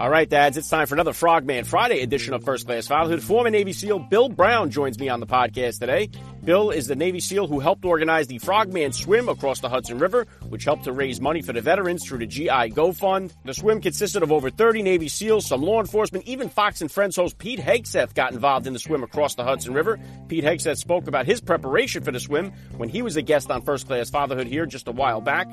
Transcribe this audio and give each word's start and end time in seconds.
All 0.00 0.08
right, 0.08 0.26
dads, 0.26 0.56
it's 0.56 0.70
time 0.70 0.86
for 0.86 0.94
another 0.94 1.12
Frogman 1.12 1.64
Friday 1.64 2.00
edition 2.00 2.32
of 2.32 2.42
First 2.42 2.64
Class 2.64 2.86
Fatherhood. 2.86 3.22
Former 3.22 3.50
Navy 3.50 3.74
SEAL 3.74 3.98
Bill 3.98 4.30
Brown 4.30 4.70
joins 4.70 4.98
me 4.98 5.10
on 5.10 5.20
the 5.20 5.26
podcast 5.26 5.78
today. 5.78 6.08
Bill 6.42 6.70
is 6.70 6.86
the 6.86 6.96
Navy 6.96 7.20
SEAL 7.20 7.48
who 7.48 7.60
helped 7.60 7.84
organize 7.84 8.26
the 8.26 8.38
Frogman 8.38 8.94
Swim 8.94 9.28
across 9.28 9.60
the 9.60 9.68
Hudson 9.68 9.98
River, 9.98 10.26
which 10.48 10.64
helped 10.64 10.84
to 10.84 10.92
raise 10.92 11.20
money 11.20 11.42
for 11.42 11.52
the 11.52 11.60
veterans 11.60 12.02
through 12.02 12.16
the 12.16 12.26
GI 12.26 12.70
Go 12.70 12.92
Fund. 12.92 13.34
The 13.44 13.52
swim 13.52 13.82
consisted 13.82 14.22
of 14.22 14.32
over 14.32 14.48
30 14.48 14.80
Navy 14.80 15.08
SEALs, 15.08 15.46
some 15.46 15.60
law 15.60 15.80
enforcement, 15.80 16.26
even 16.26 16.48
Fox 16.48 16.80
and 16.80 16.90
Friends 16.90 17.16
host 17.16 17.36
Pete 17.36 17.60
Hegseth 17.60 18.14
got 18.14 18.32
involved 18.32 18.66
in 18.66 18.72
the 18.72 18.78
swim 18.78 19.02
across 19.02 19.34
the 19.34 19.44
Hudson 19.44 19.74
River. 19.74 20.00
Pete 20.28 20.44
Hegseth 20.44 20.78
spoke 20.78 21.08
about 21.08 21.26
his 21.26 21.42
preparation 21.42 22.02
for 22.02 22.10
the 22.10 22.20
swim 22.20 22.54
when 22.78 22.88
he 22.88 23.02
was 23.02 23.16
a 23.16 23.22
guest 23.22 23.50
on 23.50 23.60
First 23.60 23.86
Class 23.86 24.08
Fatherhood 24.08 24.46
here 24.46 24.64
just 24.64 24.88
a 24.88 24.92
while 24.92 25.20
back. 25.20 25.46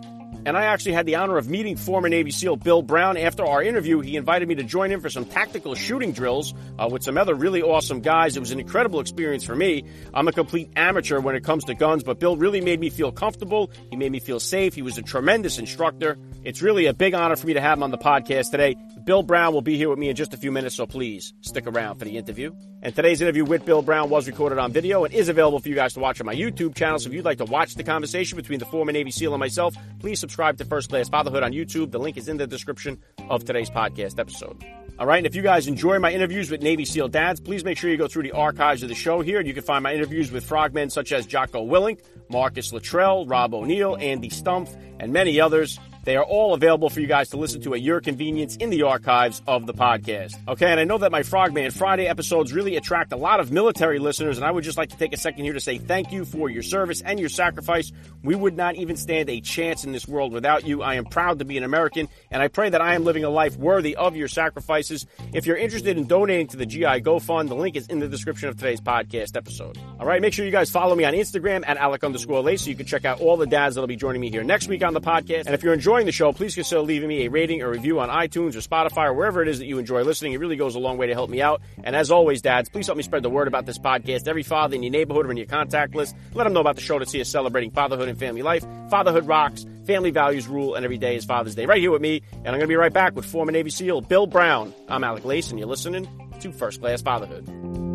And 0.46 0.55
I 0.55 0.66
actually 0.66 0.94
had 0.94 1.05
the 1.05 1.16
honor 1.16 1.38
of 1.38 1.50
meeting 1.50 1.76
former 1.76 2.08
Navy 2.08 2.32
SEAL 2.32 2.58
Bill 2.58 2.82
Brown. 2.82 3.18
After 3.18 3.46
our 3.46 3.62
interview, 3.62 4.00
he 4.00 4.16
invited 4.16 4.48
me 4.48 4.55
to 4.55 4.63
join 4.63 4.91
him 4.91 5.02
for 5.02 5.10
some 5.10 5.26
tactical 5.26 5.76
shooting 5.76 6.13
drills 6.13 6.54
uh, 6.80 6.88
with 6.90 7.04
some 7.04 7.18
other 7.18 7.36
really 7.36 7.62
awesome 7.62 8.02
guys. 8.02 8.38
It 8.38 8.40
was 8.40 8.52
an 8.52 8.60
incredible 8.60 9.00
experience 9.00 9.44
for 9.44 9.55
me. 9.55 9.84
I'm 10.13 10.27
a 10.27 10.32
complete 10.32 10.70
amateur 10.76 11.20
when 11.20 11.35
it 11.35 11.43
comes 11.43 11.65
to 11.65 11.74
guns, 11.74 12.04
but 12.04 12.20
Bill 12.20 12.38
really 12.38 12.62
made 12.62 12.80
me 12.80 12.90
feel 12.90 13.12
comfortable. 13.12 13.71
He 13.90 13.98
made 13.98 14.12
me 14.12 14.20
feel 14.20 14.40
safe. 14.40 14.74
He 14.74 14.82
was 14.82 14.98
a 14.98 15.02
tremendous 15.02 15.58
instructor. 15.58 16.18
It's 16.43 16.62
really 16.62 16.85
a 16.85 16.93
big 16.93 17.13
honor 17.13 17.35
for 17.35 17.48
me 17.48 17.54
to 17.54 17.62
have 17.62 17.77
him 17.77 17.84
on 17.84 17.91
the 17.91 17.98
podcast 17.98 18.52
today. 18.52 18.77
Bill 19.08 19.24
Brown 19.24 19.54
will 19.54 19.62
be 19.62 19.77
here 19.77 19.90
with 19.90 19.98
me 19.98 20.10
in 20.10 20.18
just 20.18 20.34
a 20.34 20.38
few 20.38 20.52
minutes, 20.52 20.76
so 20.76 20.86
please 20.86 21.34
stick 21.40 21.66
around 21.66 21.98
for 21.98 22.04
the 22.04 22.18
interview. 22.18 22.54
And 22.84 22.94
today's 22.94 23.22
interview 23.22 23.46
with 23.46 23.64
Bill 23.64 23.82
Brown 23.82 24.10
was 24.10 24.27
recorded 24.27 24.60
on 24.60 24.74
video 24.74 25.05
and 25.05 25.14
is 25.14 25.30
available 25.30 25.60
for 25.60 25.70
you 25.70 25.76
guys 25.76 25.94
to 25.94 26.02
watch 26.02 26.20
on 26.20 26.26
my 26.26 26.36
YouTube 26.36 26.76
channel. 26.76 26.99
So 26.99 27.08
if 27.08 27.16
you'd 27.16 27.24
like 27.24 27.38
to 27.38 27.46
watch 27.46 27.76
the 27.76 27.86
conversation 27.86 28.36
between 28.36 28.60
the 28.60 28.66
former 28.66 28.91
Navy 28.91 29.12
SEAL 29.12 29.34
and 29.34 29.40
myself, 29.40 29.77
please 29.99 30.20
subscribe 30.20 30.58
to 30.58 30.66
First 30.66 30.90
Class 30.90 31.08
Fatherhood 31.08 31.41
on 31.41 31.54
YouTube. 31.54 31.91
The 31.91 31.99
link 31.99 32.18
is 32.18 32.27
in 32.27 32.36
the 32.36 32.46
description 32.46 33.02
of 33.30 33.46
today's 33.46 33.70
podcast 33.70 34.20
episode. 34.20 34.62
All 34.99 35.05
right, 35.05 35.20
and 35.20 35.26
if 35.26 35.36
you 35.36 35.42
guys 35.42 35.68
enjoy 35.68 35.99
my 35.99 36.12
interviews 36.12 36.52
with 36.52 36.62
Navy 36.62 36.84
SEAL 36.84 37.08
dads, 37.08 37.40
please 37.40 37.64
make 37.64 37.77
sure 37.77 37.90
you 37.90 37.96
go 37.96 38.10
through 38.10 38.24
the 38.24 38.34
archives 38.34 38.84
of 38.84 38.90
the 38.90 38.96
show 38.96 39.21
here. 39.21 39.40
You 39.40 39.54
can 39.54 39.64
find 39.64 39.84
my 39.84 39.94
interviews 39.94 40.34
with 40.34 40.44
frogmen 40.44 40.90
such 40.90 41.14
as 41.14 41.26
Jocko 41.26 41.66
Willink, 41.66 42.02
Marcus 42.30 42.74
Luttrell, 42.74 43.26
Rob 43.26 43.54
O'Neill, 43.54 43.96
Andy 44.02 44.30
Stumpf, 44.30 44.76
and 44.99 45.14
many 45.14 45.40
others. 45.40 45.80
They 46.08 46.16
are 46.16 46.24
all 46.24 46.54
available 46.54 46.90
for 46.90 47.02
you 47.02 47.05
guys 47.05 47.32
to 47.32 47.38
listen 47.38 47.60
to 47.63 47.74
at 47.74 47.82
your 47.82 48.00
convenience 48.00 48.55
in 48.55 48.70
the 48.70 48.84
archives 48.84 49.41
of 49.46 49.68
the 49.68 49.74
podcast. 49.74 50.36
Okay, 50.48 50.72
and 50.72 50.80
I 50.80 50.86
know 50.86 50.98
that 50.99 51.12
my 51.12 51.22
Frogman 51.22 51.70
Friday 51.72 52.08
episodes 52.08 52.54
really 52.54 52.77
attract 52.77 53.12
a 53.12 53.18
lot 53.18 53.41
of 53.41 53.52
military 53.52 53.99
listeners, 53.99 54.38
and 54.38 54.46
I 54.46 54.52
would 54.52 54.64
just 54.64 54.77
like 54.77 54.88
to 54.91 54.98
take 54.98 55.12
a 55.12 55.18
second 55.18 55.44
here 55.44 55.52
to 55.52 55.60
say 55.60 55.77
thank 55.77 56.14
you 56.14 56.24
for 56.24 56.49
your 56.49 56.64
service 56.64 57.02
and 57.02 57.20
your 57.20 57.27
sacrifice. 57.27 57.91
We 58.24 58.36
would 58.36 58.55
not 58.55 58.76
even 58.76 58.96
stand 58.96 59.30
a 59.30 59.41
chance 59.41 59.84
in 59.84 59.91
this 59.91 60.08
world 60.08 60.32
without 60.32 60.66
you. 60.66 60.82
I 60.82 60.94
am 60.94 61.04
proud 61.04 61.40
to 61.40 61.46
be 61.46 61.58
an 61.58 61.66
American, 61.66 62.08
and 62.32 62.42
I 62.42 62.48
pray 62.48 62.70
that 62.70 62.80
I 62.80 62.94
am 62.96 63.04
living 63.04 63.26
a 63.26 63.30
life 63.30 63.58
worthy 63.58 63.94
of 63.98 64.16
your 64.16 64.30
sacrifices. 64.30 65.06
If 65.34 65.46
you're 65.46 65.58
interested 65.58 65.97
in 65.97 66.08
donating 66.08 66.47
to 66.47 66.56
the 66.56 66.66
GI 66.66 67.02
Go 67.02 67.19
Fund, 67.19 67.50
the 67.50 67.56
link 67.56 67.75
is 67.75 67.86
in 67.88 68.00
the 68.00 68.08
description 68.08 68.47
of 68.47 68.56
today's 68.56 68.80
podcast 68.80 69.36
episode. 69.36 69.78
All 70.00 70.06
right, 70.06 70.22
make 70.22 70.31
sure 70.31 70.45
you 70.45 70.51
guys 70.51 70.69
follow 70.69 70.95
me 70.95 71.06
on 71.06 71.13
Instagram 71.13 71.63
at 71.66 71.78
Alec 71.78 72.03
underscore 72.03 72.41
Lace 72.41 72.62
so 72.62 72.69
you 72.69 72.75
can 72.75 72.85
check 72.85 73.03
out 73.03 73.19
all 73.19 73.35
the 73.35 73.47
dads 73.47 73.73
that'll 73.73 73.88
be 73.88 73.95
joining 73.95 74.22
me 74.22 74.29
here 74.29 74.44
next 74.44 74.68
week 74.68 74.84
on 74.84 74.94
the 74.94 75.02
podcast. 75.02 75.47
And 75.47 75.56
if 75.56 75.63
you're 75.63 75.74
enjoying 75.74 76.06
the 76.06 76.12
show, 76.12 76.31
please 76.31 76.53
consider 76.53 76.81
leaving 76.81 77.09
me 77.09 77.25
a 77.25 77.31
rating 77.31 77.63
or 77.63 77.72
review 77.72 78.00
on 78.00 78.09
iTunes 78.09 78.56
or 78.56 78.59
Spotify 78.59 79.07
or 79.07 79.13
wherever 79.13 79.41
it 79.41 79.47
is 79.47 79.57
that 79.57 79.66
you 79.66 79.80
enjoy 79.80 80.03
listening. 80.03 80.34
It 80.34 80.38
really 80.38 80.56
goes 80.56 80.75
a 80.75 80.80
long 80.80 81.00
way 81.00 81.07
to 81.07 81.13
help 81.13 81.31
me 81.31 81.41
out. 81.41 81.62
And 81.84 81.96
as 81.96 82.12
always, 82.12 82.44
dads, 82.44 82.69
please 82.69 82.86
help 82.86 82.97
me 82.97 83.02
spread 83.02 83.24
the 83.24 83.30
word 83.31 83.47
about 83.47 83.66
this 83.66 83.80
podcast. 83.80 84.28
Every 84.28 84.44
father 84.44 84.75
in 84.75 84.84
your 84.84 84.91
neighborhood 84.91 85.25
or 85.25 85.31
in 85.31 85.38
your 85.38 85.47
contact 85.47 85.96
list, 85.96 86.16
let 86.36 86.44
them 86.44 86.53
know 86.53 86.62
about 86.62 86.75
the 86.75 86.81
show 86.84 87.00
to 87.00 87.06
see 87.07 87.19
us 87.19 87.30
celebrating 87.30 87.72
fatherhood 87.72 88.07
and 88.07 88.19
family 88.19 88.44
life. 88.44 88.63
Fatherhood 88.91 89.25
rocks, 89.25 89.66
family 89.88 90.12
values 90.12 90.47
rule, 90.47 90.75
and 90.75 90.86
every 90.86 91.00
day 91.00 91.16
is 91.16 91.25
Father's 91.25 91.56
Day. 91.56 91.66
Right 91.66 91.81
here 91.81 91.91
with 91.91 92.03
me, 92.03 92.22
and 92.31 92.50
I'm 92.50 92.53
going 92.53 92.62
to 92.62 92.68
be 92.68 92.75
right 92.75 92.94
back 92.94 93.16
with 93.16 93.25
former 93.25 93.52
Navy 93.52 93.72
SEAL 93.72 94.02
Bill 94.02 94.28
Brown. 94.28 94.75
I'm 94.88 95.03
Alec 95.03 95.25
Lace, 95.25 95.50
and 95.50 95.57
you're 95.57 95.68
listening 95.68 96.07
to 96.40 96.52
First 96.52 96.81
Class 96.81 97.02
Fatherhood. 97.02 97.87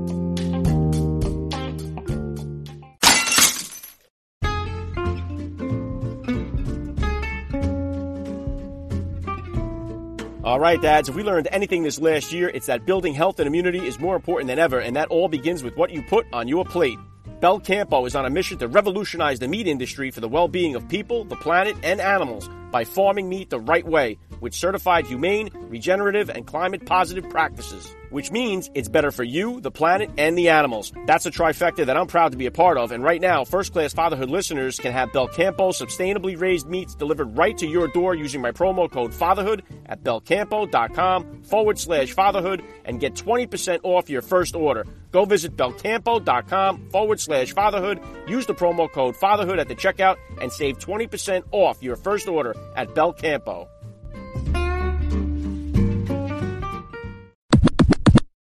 All 10.44 10.58
right, 10.58 10.82
dads, 10.82 11.08
if 11.08 11.14
we 11.14 11.22
learned 11.22 11.47
anything 11.53 11.84
this 11.84 12.00
last 12.00 12.32
year, 12.32 12.48
it's 12.48 12.66
that 12.66 12.84
building 12.84 13.14
health 13.14 13.38
and 13.38 13.47
immunity 13.47 13.86
is 13.86 14.00
more 14.00 14.16
important 14.16 14.48
than 14.48 14.58
ever, 14.58 14.80
and 14.80 14.97
that 14.97 15.06
all 15.06 15.28
begins 15.28 15.62
with 15.62 15.76
what 15.76 15.92
you 15.92 16.03
put 16.03 16.26
on 16.32 16.48
your 16.48 16.64
plate. 16.64 16.98
Belcampo 17.42 18.06
is 18.06 18.14
on 18.14 18.25
a 18.25 18.30
mission 18.30 18.56
to 18.58 18.69
revolutionize 18.69 19.41
the 19.41 19.48
meat 19.48 19.66
industry 19.66 20.12
for 20.12 20.20
the 20.20 20.28
well 20.28 20.47
being 20.47 20.76
of 20.76 20.88
people, 20.88 21.25
the 21.25 21.34
planet, 21.34 21.75
and 21.82 22.00
animals 22.00 22.48
by 22.70 22.84
farming 22.84 23.28
meat 23.28 23.50
the 23.50 23.58
right 23.58 23.84
way 23.84 24.16
with 24.41 24.54
certified 24.54 25.06
humane, 25.06 25.50
regenerative, 25.53 26.30
and 26.30 26.47
climate 26.47 26.86
positive 26.86 27.28
practices. 27.28 27.97
Which 28.10 28.30
means 28.30 28.70
it's 28.75 28.88
better 28.88 29.10
for 29.10 29.25
you, 29.25 29.60
the 29.60 29.72
planet, 29.72 30.08
and 30.19 30.38
the 30.38 30.50
animals. 30.50 30.92
That's 31.08 31.26
a 31.26 31.32
trifecta 31.32 31.84
that 31.86 31.97
I'm 31.97 32.06
proud 32.06 32.30
to 32.30 32.38
be 32.38 32.47
a 32.47 32.53
part 32.53 32.78
of. 32.78 32.92
And 32.92 33.03
right 33.03 33.20
now, 33.20 33.44
first 33.44 33.72
class 33.72 33.92
fatherhood 33.92 34.30
listeners 34.30 34.78
can 34.78 34.92
have 34.92 35.10
Belcampo 35.10 35.72
sustainably 35.72 36.41
raised 36.41 36.69
meats 36.69 36.94
delivered 36.94 37.36
right 37.36 37.59
to 37.59 37.66
your 37.66 37.88
door 37.88 38.14
using 38.14 38.41
my 38.41 38.53
promo 38.53 38.88
code 38.88 39.12
fatherhood 39.12 39.64
at 39.86 40.04
belcampo.com 40.04 41.42
forward 41.42 41.76
slash 41.76 42.12
fatherhood 42.12 42.62
and 42.84 43.00
get 43.00 43.14
20% 43.14 43.80
off 43.82 44.09
your 44.09 44.22
first 44.22 44.54
order. 44.54 44.86
Go 45.12 45.26
visit 45.26 45.56
belcampo.com 45.56 46.88
forward 46.90 47.20
slash 47.20 47.52
fatherhood. 47.52 48.00
Use 48.26 48.46
the 48.46 48.54
promo 48.54 48.90
code 48.90 49.14
fatherhood 49.14 49.58
at 49.58 49.68
the 49.68 49.76
checkout 49.76 50.16
and 50.40 50.50
save 50.50 50.78
20% 50.78 51.44
off 51.52 51.82
your 51.82 51.96
first 51.96 52.28
order 52.28 52.56
at 52.74 52.88
Belcampo. 52.88 53.68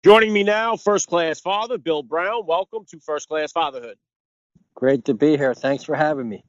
Joining 0.04 0.32
me 0.32 0.44
now, 0.44 0.76
first 0.76 1.08
class 1.08 1.40
father, 1.40 1.76
Bill 1.76 2.02
Brown. 2.02 2.46
Welcome 2.46 2.84
to 2.90 3.00
First 3.00 3.28
Class 3.28 3.50
Fatherhood. 3.50 3.96
Great 4.74 5.06
to 5.06 5.14
be 5.14 5.36
here. 5.36 5.54
Thanks 5.54 5.82
for 5.84 5.96
having 5.96 6.28
me. 6.28 6.44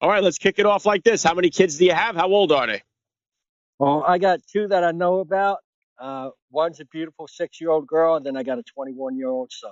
All 0.00 0.08
right, 0.08 0.22
let's 0.22 0.38
kick 0.38 0.58
it 0.58 0.66
off 0.66 0.86
like 0.86 1.02
this. 1.02 1.22
How 1.22 1.34
many 1.34 1.50
kids 1.50 1.76
do 1.78 1.84
you 1.84 1.92
have? 1.92 2.14
How 2.14 2.28
old 2.28 2.52
are 2.52 2.66
they? 2.66 2.82
Well, 3.78 4.04
I 4.06 4.18
got 4.18 4.40
two 4.46 4.68
that 4.68 4.84
I 4.84 4.92
know 4.92 5.18
about. 5.18 5.58
Uh, 6.02 6.30
one's 6.50 6.80
a 6.80 6.84
beautiful 6.86 7.28
six 7.28 7.60
year 7.60 7.70
old 7.70 7.86
girl, 7.86 8.16
and 8.16 8.26
then 8.26 8.36
I 8.36 8.42
got 8.42 8.58
a 8.58 8.62
21 8.64 9.16
year 9.16 9.28
old 9.28 9.52
son. 9.52 9.70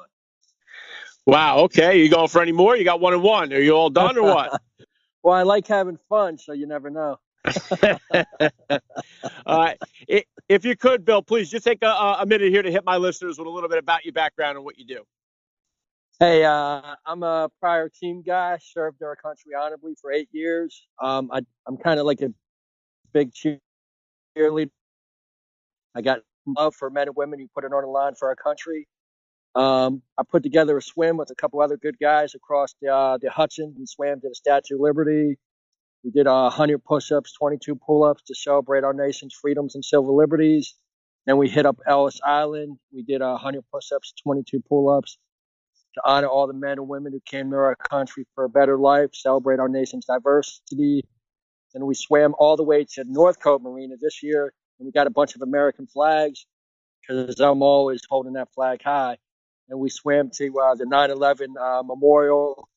Wow, 1.27 1.59
okay. 1.61 2.01
You 2.01 2.09
going 2.09 2.29
for 2.29 2.41
any 2.41 2.53
more? 2.53 2.77
You 2.77 2.85
got 2.85 3.01
one 3.01 3.13
and 3.13 3.23
one. 3.23 3.53
Are 3.53 3.59
you 3.59 3.73
all 3.73 3.91
done 3.91 4.17
or 4.17 4.23
what? 4.23 4.63
well, 5.23 5.35
I 5.35 5.43
like 5.43 5.67
having 5.67 5.99
fun, 6.09 6.39
so 6.39 6.53
you 6.53 6.67
never 6.67 6.89
know. 6.89 7.19
All 9.47 9.59
right. 9.59 9.79
If 10.49 10.65
you 10.65 10.77
could, 10.77 11.05
Bill, 11.05 11.23
please 11.23 11.51
just 11.51 11.65
take 11.65 11.83
a, 11.83 12.17
a, 12.21 12.27
minute 12.27 12.51
here 12.51 12.63
to 12.63 12.71
hit 12.71 12.85
my 12.85 12.97
listeners 12.97 13.39
with 13.39 13.47
a 13.47 13.51
little 13.51 13.69
bit 13.69 13.79
about 13.79 14.05
your 14.05 14.13
background 14.13 14.57
and 14.57 14.65
what 14.65 14.79
you 14.79 14.85
do. 14.85 15.03
Hey, 16.19 16.45
uh, 16.45 16.83
I'm 17.07 17.23
a 17.23 17.49
prior 17.61 17.89
team 17.89 18.23
guy. 18.23 18.59
Served 18.61 19.03
our 19.03 19.17
country 19.17 19.53
honorably 19.59 19.95
for 20.01 20.13
eight 20.13 20.29
years. 20.33 20.87
Um, 21.03 21.31
I, 21.33 21.41
I'm 21.67 21.77
kind 21.79 21.99
of 21.99 22.07
like 22.07 22.21
a 22.21 22.33
big 23.13 23.33
cheerleader. 23.33 24.71
I 25.95 26.03
got 26.03 26.21
love 26.47 26.75
for 26.75 26.91
men 26.91 27.09
and 27.09 27.17
women 27.17 27.39
who 27.39 27.49
put 27.55 27.65
it 27.65 27.73
on 27.73 27.83
the 27.83 27.89
line 27.89 28.15
for 28.15 28.29
our 28.29 28.37
country. 28.37 28.87
Um, 29.55 30.03
I 30.17 30.23
put 30.23 30.43
together 30.43 30.77
a 30.79 30.83
swim 30.83 31.17
with 31.17 31.31
a 31.31 31.35
couple 31.35 31.61
other 31.61 31.77
good 31.77 31.97
guys 32.01 32.35
across 32.35 32.75
the, 32.81 32.89
uh, 32.95 33.19
the 33.21 33.31
Hudson. 33.31 33.75
We 33.79 33.87
swam 33.87 34.21
to 34.21 34.29
the 34.29 34.35
Statue 34.35 34.77
of 34.77 34.81
Liberty. 34.81 35.39
We 36.05 36.11
did 36.11 36.27
uh, 36.27 36.45
100 36.45 36.85
push-ups, 36.85 37.35
22 37.35 37.75
pull-ups 37.75 38.23
to 38.29 38.35
celebrate 38.35 38.85
our 38.85 38.95
nation's 38.95 39.35
freedoms 39.35 39.75
and 39.75 39.85
civil 39.85 40.17
liberties. 40.17 40.75
Then 41.27 41.37
we 41.37 41.49
hit 41.49 41.67
up 41.67 41.79
Ellis 41.87 42.21
Island. 42.25 42.79
We 42.93 43.03
did 43.03 43.21
uh, 43.21 43.33
100 43.33 43.65
push-ups, 43.73 44.15
22 44.23 44.63
pull-ups 44.69 45.19
to 45.95 46.01
honor 46.05 46.29
all 46.29 46.47
the 46.47 46.53
men 46.53 46.79
and 46.79 46.89
women 46.89 47.13
who 47.13 47.21
came 47.27 47.51
to 47.51 47.57
our 47.57 47.77
country 47.77 48.27
for 48.35 48.45
a 48.45 48.49
better 48.49 48.79
life, 48.79 49.11
celebrate 49.13 49.59
our 49.59 49.69
nation's 49.69 50.07
diversity. 50.07 51.05
And 51.75 51.87
we 51.87 51.95
swam 51.95 52.35
all 52.39 52.57
the 52.57 52.65
way 52.65 52.85
to 52.95 53.05
North 53.07 53.41
Cove 53.41 53.63
Marina 53.63 53.95
this 54.01 54.23
year, 54.23 54.53
and 54.81 54.87
we 54.87 54.93
got 54.93 55.07
a 55.07 55.11
bunch 55.11 55.37
of 55.37 55.43
American 55.43 55.87
flags 55.87 56.47
because 57.01 57.39
I'm 57.39 57.63
always 57.63 58.01
holding 58.09 58.33
that 58.33 58.53
flag 58.55 58.83
high. 58.83 59.19
And 59.69 59.79
we 59.79 59.91
swam 59.91 60.31
to 60.39 60.59
uh, 60.59 60.75
the 60.75 60.85
9/11 60.85 61.55
uh, 61.61 61.83
memorial 61.85 62.69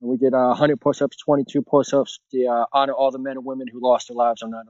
and 0.00 0.10
we 0.10 0.16
did 0.18 0.34
uh, 0.34 0.48
100 0.48 0.80
push-ups, 0.80 1.16
22 1.16 1.62
push-ups 1.62 2.20
to 2.30 2.46
uh, 2.46 2.66
honor 2.72 2.92
all 2.92 3.10
the 3.10 3.18
men 3.18 3.36
and 3.36 3.44
women 3.44 3.66
who 3.66 3.80
lost 3.82 4.08
their 4.08 4.16
lives 4.16 4.42
on 4.42 4.50
9/11. 4.50 4.62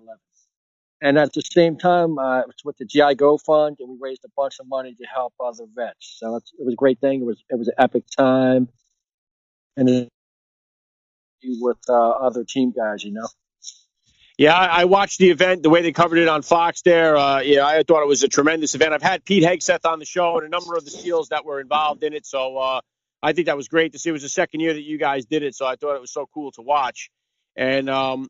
and 1.03 1.19
at 1.19 1.33
the 1.33 1.43
same 1.43 1.77
time, 1.77 2.19
uh, 2.19 2.41
it 2.41 2.47
was 2.47 2.57
with 2.65 2.77
the 2.77 2.85
GI 2.85 3.17
Go 3.17 3.37
Fund, 3.39 3.77
and 3.81 3.89
we 3.89 3.97
raised 4.01 4.25
a 4.25 4.31
bunch 4.37 4.55
of 4.61 4.69
money 4.69 4.95
to 4.95 5.05
help 5.07 5.35
other 5.41 5.65
vets. 5.75 6.17
So 6.19 6.37
it 6.37 6.65
was 6.65 6.75
a 6.75 6.77
great 6.77 7.01
thing. 7.01 7.23
It 7.23 7.25
was 7.25 7.43
it 7.51 7.59
was 7.59 7.69
an 7.69 7.75
epic 7.79 8.05
time, 8.17 8.69
and 9.77 10.09
with 11.61 11.79
uh, 11.89 12.11
other 12.11 12.45
team 12.45 12.73
guys, 12.73 13.05
you 13.05 13.13
know. 13.13 13.29
Yeah, 14.39 14.55
I 14.55 14.85
watched 14.85 15.19
the 15.19 15.31
event, 15.31 15.63
the 15.63 15.71
way 15.71 15.81
they 15.81 15.93
covered 15.93 16.19
it 16.19 16.29
on 16.29 16.43
Fox 16.43 16.83
there. 16.83 17.17
Uh, 17.17 17.41
yeah, 17.41 17.67
I 17.67 17.83
thought 17.83 18.03
it 18.03 18.09
was 18.09 18.23
a 18.23 18.29
tremendous 18.29 18.75
event. 18.75 18.93
I've 18.93 19.03
had 19.03 19.25
Pete 19.25 19.43
Hegseth 19.43 19.87
on 19.87 19.99
the 19.99 20.05
show 20.05 20.37
and 20.37 20.47
a 20.47 20.51
number 20.51 20.77
of 20.77 20.85
the 20.85 20.91
SEALs 20.91 21.31
that 21.31 21.47
were 21.47 21.59
involved 21.59 22.03
in 22.03 22.13
it. 22.13 22.27
So 22.27 22.59
uh, 22.59 22.81
I 23.23 23.33
think 23.33 23.47
that 23.47 23.57
was 23.57 23.69
great 23.69 23.93
to 23.93 23.99
see. 23.99 24.11
It 24.11 24.13
was 24.13 24.23
the 24.23 24.29
second 24.29 24.61
year 24.61 24.75
that 24.75 24.83
you 24.83 24.99
guys 24.99 25.25
did 25.25 25.43
it, 25.43 25.55
so 25.55 25.65
I 25.65 25.77
thought 25.77 25.97
it 25.97 26.03
was 26.03 26.13
so 26.13 26.29
cool 26.35 26.53
to 26.53 26.63
watch. 26.63 27.11
And 27.57 27.89
um, 27.89 28.29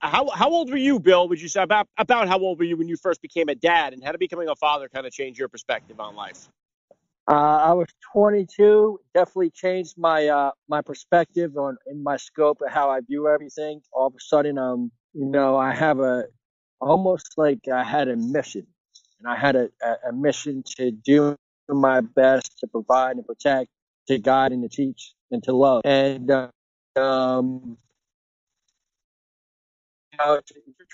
how 0.00 0.28
how 0.28 0.50
old 0.50 0.70
were 0.70 0.76
you, 0.76 1.00
Bill? 1.00 1.26
Would 1.28 1.40
you 1.40 1.48
say 1.48 1.62
about 1.62 1.88
about 1.96 2.28
how 2.28 2.38
old 2.38 2.58
were 2.58 2.64
you 2.64 2.76
when 2.76 2.88
you 2.88 2.96
first 2.96 3.22
became 3.22 3.48
a 3.48 3.54
dad, 3.54 3.94
and 3.94 4.04
how 4.04 4.12
did 4.12 4.18
becoming 4.18 4.48
a 4.48 4.56
father 4.56 4.90
kind 4.90 5.06
of 5.06 5.12
change 5.12 5.38
your 5.38 5.48
perspective 5.48 6.00
on 6.00 6.14
life? 6.14 6.48
Uh, 7.28 7.34
I 7.34 7.72
was 7.72 7.88
22. 8.12 9.00
Definitely 9.14 9.50
changed 9.50 9.94
my 9.96 10.28
uh, 10.28 10.50
my 10.68 10.82
perspective 10.82 11.56
on 11.56 11.76
in 11.86 12.02
my 12.02 12.18
scope 12.18 12.60
of 12.60 12.70
how 12.70 12.90
I 12.90 13.00
view 13.00 13.28
everything. 13.28 13.80
All 13.92 14.08
of 14.08 14.14
a 14.14 14.20
sudden, 14.20 14.58
um, 14.58 14.92
you 15.16 15.24
know, 15.24 15.56
I 15.56 15.74
have 15.74 16.00
a 16.00 16.24
almost 16.78 17.38
like 17.38 17.68
I 17.72 17.82
had 17.82 18.08
a 18.08 18.16
mission, 18.16 18.66
and 19.18 19.26
I 19.26 19.34
had 19.34 19.56
a, 19.56 19.70
a, 20.06 20.12
mission 20.12 20.62
to 20.76 20.90
do 20.90 21.34
my 21.70 22.02
best 22.02 22.58
to 22.58 22.66
provide 22.66 23.16
and 23.16 23.26
protect, 23.26 23.70
to 24.08 24.18
guide 24.18 24.52
and 24.52 24.62
to 24.62 24.68
teach 24.68 25.14
and 25.30 25.42
to 25.44 25.56
love. 25.56 25.80
And 25.86 26.30
um, 26.96 27.78
you 30.12 30.18
know, 30.18 30.40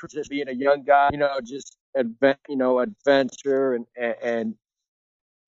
just 0.09 0.31
being 0.31 0.49
a 0.49 0.53
young 0.53 0.85
guy, 0.85 1.11
you 1.11 1.19
know, 1.19 1.41
just 1.45 1.77
advent, 1.97 2.39
you 2.49 2.57
know, 2.57 2.79
adventure 2.79 3.75
and, 3.75 3.87
and, 3.97 4.15
and 4.23 4.55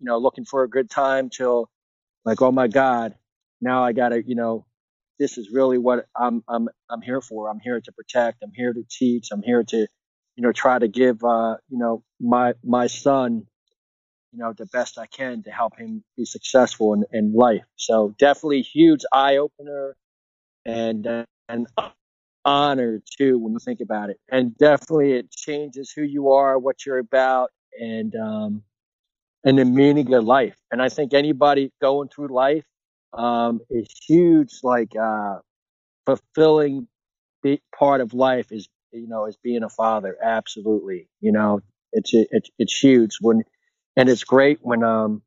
you 0.00 0.06
know, 0.06 0.18
looking 0.18 0.44
for 0.44 0.64
a 0.64 0.68
good 0.68 0.90
time 0.90 1.30
till 1.30 1.70
like, 2.24 2.42
oh 2.42 2.50
my 2.50 2.66
God, 2.66 3.14
now 3.60 3.84
I 3.84 3.92
gotta, 3.92 4.20
you 4.26 4.34
know, 4.34 4.66
this 5.18 5.38
is 5.38 5.50
really 5.52 5.78
what 5.78 6.06
I'm 6.16 6.42
I'm 6.48 6.68
I'm 6.90 7.02
here 7.02 7.20
for. 7.20 7.48
I'm 7.50 7.60
here 7.60 7.80
to 7.80 7.92
protect. 7.92 8.42
I'm 8.42 8.52
here 8.54 8.72
to 8.72 8.84
teach. 8.90 9.28
I'm 9.32 9.42
here 9.42 9.64
to, 9.64 9.76
you 9.76 10.42
know, 10.42 10.52
try 10.52 10.78
to 10.78 10.88
give 10.88 11.22
uh, 11.24 11.56
you 11.68 11.78
know, 11.78 12.02
my 12.20 12.54
my 12.64 12.86
son, 12.88 13.46
you 14.32 14.38
know, 14.38 14.54
the 14.56 14.66
best 14.66 14.98
I 14.98 15.06
can 15.06 15.42
to 15.44 15.50
help 15.50 15.78
him 15.78 16.04
be 16.16 16.24
successful 16.24 16.94
in, 16.94 17.04
in 17.12 17.32
life. 17.34 17.64
So 17.76 18.14
definitely 18.18 18.62
huge 18.62 19.02
eye 19.12 19.36
opener 19.38 19.96
and 20.64 21.06
uh, 21.06 21.24
and 21.48 21.66
honor 22.44 23.02
too 23.18 23.38
when 23.38 23.52
you 23.52 23.58
think 23.58 23.80
about 23.80 24.10
it. 24.10 24.18
And 24.30 24.56
definitely 24.58 25.12
it 25.14 25.30
changes 25.30 25.92
who 25.92 26.02
you 26.02 26.30
are, 26.32 26.58
what 26.58 26.84
you're 26.86 26.98
about, 26.98 27.50
and 27.80 28.14
um, 28.16 28.62
and 29.44 29.58
the 29.58 29.64
meaning 29.64 30.12
of 30.14 30.24
life. 30.24 30.56
And 30.70 30.82
I 30.82 30.88
think 30.88 31.14
anybody 31.14 31.72
going 31.80 32.08
through 32.08 32.28
life 32.28 32.64
um, 33.18 33.60
is 33.70 33.88
huge, 34.08 34.60
like 34.64 34.92
uh, 35.00 35.38
fulfilling 36.06 36.88
big 37.42 37.60
part 37.78 38.02
of 38.02 38.14
life 38.14 38.52
is 38.52 38.68
you 38.92 39.08
know 39.08 39.26
is 39.26 39.36
being 39.42 39.64
a 39.64 39.70
father. 39.70 40.16
Absolutely, 40.22 41.08
you 41.20 41.32
know 41.32 41.60
it's 41.92 42.12
it's 42.14 42.50
it's 42.58 42.78
huge 42.78 43.12
when, 43.22 43.42
and 43.96 44.08
it's 44.10 44.24
great 44.24 44.60
when 44.62 44.84
um 44.84 45.22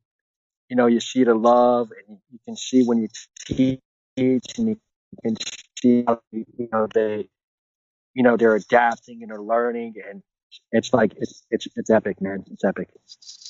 you 0.70 0.76
know 0.76 0.86
you 0.88 1.00
see 1.00 1.24
the 1.24 1.34
love 1.34 1.90
and 2.08 2.18
you 2.32 2.40
can 2.46 2.56
see 2.56 2.84
when 2.84 3.00
you 3.00 3.08
teach 3.46 3.80
and 4.58 4.68
you 4.68 4.78
can 5.24 5.36
see 5.82 6.04
how 6.06 6.20
you 6.32 6.68
know 6.72 6.88
they 6.94 7.28
you 8.14 8.22
know 8.22 8.36
they're 8.36 8.56
adapting 8.56 9.22
and 9.22 9.30
they're 9.30 9.42
learning 9.42 9.94
and 10.10 10.22
it's 10.72 10.92
like 10.92 11.12
it's 11.16 11.44
it's 11.50 11.66
it's 11.76 11.90
epic 11.90 12.20
man 12.20 12.44
it's 12.50 12.64
epic 12.64 12.88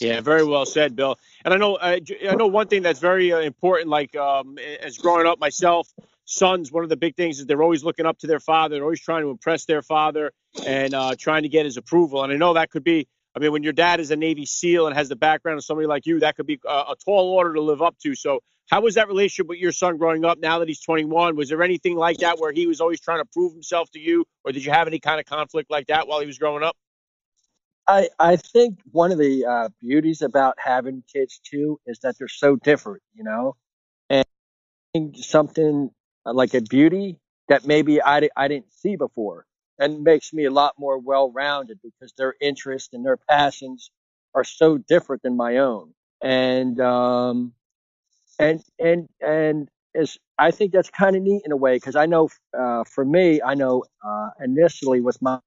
yeah 0.00 0.20
very 0.20 0.44
well 0.44 0.66
said 0.66 0.94
bill 0.94 1.18
and 1.44 1.54
i 1.54 1.56
know 1.56 1.76
i, 1.80 2.00
I 2.28 2.34
know 2.34 2.46
one 2.46 2.68
thing 2.68 2.82
that's 2.82 3.00
very 3.00 3.32
uh, 3.32 3.40
important 3.40 3.88
like 3.88 4.14
um, 4.16 4.58
as 4.82 4.98
growing 4.98 5.26
up 5.26 5.38
myself 5.38 5.88
sons 6.24 6.70
one 6.70 6.82
of 6.82 6.90
the 6.90 6.96
big 6.96 7.16
things 7.16 7.40
is 7.40 7.46
they're 7.46 7.62
always 7.62 7.84
looking 7.84 8.06
up 8.06 8.18
to 8.18 8.26
their 8.26 8.40
father 8.40 8.76
they're 8.76 8.84
always 8.84 9.00
trying 9.00 9.22
to 9.22 9.30
impress 9.30 9.64
their 9.64 9.82
father 9.82 10.32
and 10.66 10.94
uh, 10.94 11.14
trying 11.18 11.42
to 11.42 11.48
get 11.48 11.64
his 11.64 11.76
approval 11.76 12.22
and 12.22 12.32
i 12.32 12.36
know 12.36 12.54
that 12.54 12.70
could 12.70 12.84
be 12.84 13.08
I 13.38 13.40
mean, 13.40 13.52
when 13.52 13.62
your 13.62 13.72
dad 13.72 14.00
is 14.00 14.10
a 14.10 14.16
Navy 14.16 14.46
SEAL 14.46 14.88
and 14.88 14.96
has 14.96 15.08
the 15.08 15.14
background 15.14 15.58
of 15.58 15.64
somebody 15.64 15.86
like 15.86 16.06
you, 16.06 16.18
that 16.20 16.34
could 16.34 16.46
be 16.46 16.58
a, 16.66 16.68
a 16.68 16.96
tall 17.04 17.30
order 17.30 17.54
to 17.54 17.60
live 17.60 17.82
up 17.82 17.96
to. 18.00 18.16
So, 18.16 18.40
how 18.68 18.80
was 18.80 18.96
that 18.96 19.06
relationship 19.06 19.46
with 19.46 19.58
your 19.58 19.70
son 19.70 19.96
growing 19.96 20.24
up 20.24 20.38
now 20.40 20.58
that 20.58 20.66
he's 20.66 20.80
21? 20.80 21.36
Was 21.36 21.48
there 21.48 21.62
anything 21.62 21.96
like 21.96 22.18
that 22.18 22.40
where 22.40 22.50
he 22.50 22.66
was 22.66 22.80
always 22.80 23.00
trying 23.00 23.20
to 23.20 23.24
prove 23.32 23.52
himself 23.52 23.92
to 23.92 24.00
you, 24.00 24.24
or 24.44 24.50
did 24.50 24.64
you 24.64 24.72
have 24.72 24.88
any 24.88 24.98
kind 24.98 25.20
of 25.20 25.26
conflict 25.26 25.70
like 25.70 25.86
that 25.86 26.08
while 26.08 26.18
he 26.18 26.26
was 26.26 26.36
growing 26.36 26.64
up? 26.64 26.76
I, 27.88 28.10
I 28.18 28.36
think 28.36 28.80
one 28.92 29.12
of 29.12 29.18
the 29.18 29.46
uh, 29.46 29.68
beauties 29.80 30.22
about 30.22 30.56
having 30.58 31.02
kids 31.12 31.40
too 31.42 31.80
is 31.86 31.98
that 32.00 32.18
they're 32.18 32.28
so 32.28 32.56
different, 32.56 33.02
you 33.14 33.24
know, 33.24 33.56
and 34.94 35.16
something 35.16 35.90
like 36.24 36.54
a 36.54 36.60
beauty 36.60 37.18
that 37.48 37.66
maybe 37.66 38.02
I, 38.02 38.28
I 38.36 38.48
didn't 38.48 38.72
see 38.72 38.96
before 38.96 39.46
and 39.78 40.02
makes 40.02 40.32
me 40.32 40.44
a 40.44 40.50
lot 40.50 40.74
more 40.78 40.98
well 40.98 41.30
rounded 41.32 41.78
because 41.82 42.12
their 42.18 42.34
interests 42.40 42.90
and 42.92 43.04
their 43.04 43.16
passions 43.16 43.90
are 44.34 44.44
so 44.44 44.78
different 44.78 45.22
than 45.22 45.36
my 45.36 45.58
own. 45.58 45.94
And 46.22 46.80
um, 46.80 47.52
and 48.38 48.62
and 48.78 49.08
and 49.20 49.68
is 49.94 50.18
I 50.38 50.50
think 50.50 50.72
that's 50.72 50.90
kind 50.90 51.16
of 51.16 51.22
neat 51.22 51.42
in 51.44 51.52
a 51.52 51.56
way 51.56 51.76
because 51.76 51.96
I 51.96 52.06
know 52.06 52.28
uh, 52.58 52.84
for 52.84 53.04
me, 53.04 53.40
I 53.42 53.54
know 53.54 53.84
uh, 54.06 54.30
initially 54.44 55.00
with 55.00 55.20
my, 55.22 55.40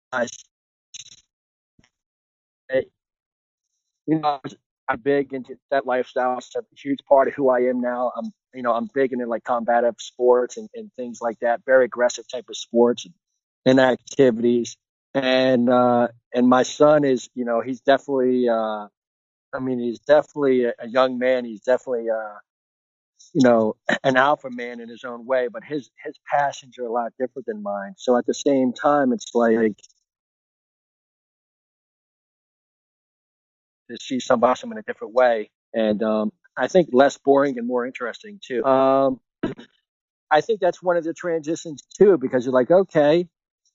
you 4.11 4.19
know, 4.19 4.41
I'm 4.89 4.99
big 4.99 5.33
into 5.33 5.55
that 5.71 5.85
lifestyle. 5.85 6.37
It's 6.37 6.53
a 6.53 6.63
huge 6.75 6.99
part 7.07 7.29
of 7.29 7.33
who 7.33 7.49
I 7.49 7.59
am 7.61 7.79
now. 7.79 8.11
I'm, 8.17 8.29
you 8.53 8.61
know, 8.61 8.73
I'm 8.73 8.89
big 8.93 9.13
into 9.13 9.25
like 9.25 9.45
combative 9.45 9.95
sports 9.99 10.57
and, 10.57 10.67
and 10.75 10.91
things 10.97 11.19
like 11.21 11.39
that, 11.39 11.61
very 11.65 11.85
aggressive 11.85 12.25
type 12.29 12.45
of 12.49 12.57
sports 12.57 13.07
and, 13.65 13.79
activities. 13.79 14.75
And 15.13 15.69
uh, 15.69 16.09
and 16.33 16.47
my 16.47 16.63
son 16.63 17.05
is, 17.05 17.29
you 17.35 17.45
know, 17.45 17.61
he's 17.61 17.79
definitely, 17.79 18.49
uh, 18.49 18.87
I 19.53 19.59
mean, 19.61 19.79
he's 19.79 19.99
definitely 19.99 20.65
a, 20.65 20.73
a 20.79 20.87
young 20.87 21.17
man. 21.17 21.45
He's 21.45 21.61
definitely 21.61 22.09
uh, 22.09 22.39
you 23.33 23.47
know, 23.47 23.75
an 24.03 24.17
alpha 24.17 24.49
man 24.49 24.81
in 24.81 24.89
his 24.89 25.05
own 25.05 25.25
way, 25.25 25.47
but 25.47 25.63
his 25.63 25.89
his 26.03 26.15
passions 26.29 26.77
are 26.79 26.85
a 26.85 26.91
lot 26.91 27.13
different 27.17 27.45
than 27.45 27.63
mine. 27.63 27.93
So 27.97 28.17
at 28.17 28.25
the 28.25 28.33
same 28.33 28.73
time, 28.73 29.13
it's 29.13 29.31
like 29.33 29.79
to 33.91 33.97
see 34.03 34.19
somebody 34.19 34.59
in 34.63 34.77
a 34.77 34.81
different 34.83 35.13
way, 35.13 35.49
and 35.73 36.01
um, 36.03 36.31
I 36.57 36.67
think 36.67 36.89
less 36.91 37.17
boring 37.17 37.57
and 37.57 37.67
more 37.67 37.85
interesting 37.85 38.39
too. 38.45 38.63
Um, 38.65 39.19
I 40.29 40.41
think 40.41 40.59
that's 40.61 40.81
one 40.81 40.97
of 40.97 41.03
the 41.03 41.13
transitions 41.13 41.83
too, 41.97 42.17
because 42.17 42.45
you're 42.45 42.53
like, 42.53 42.71
okay, 42.71 43.27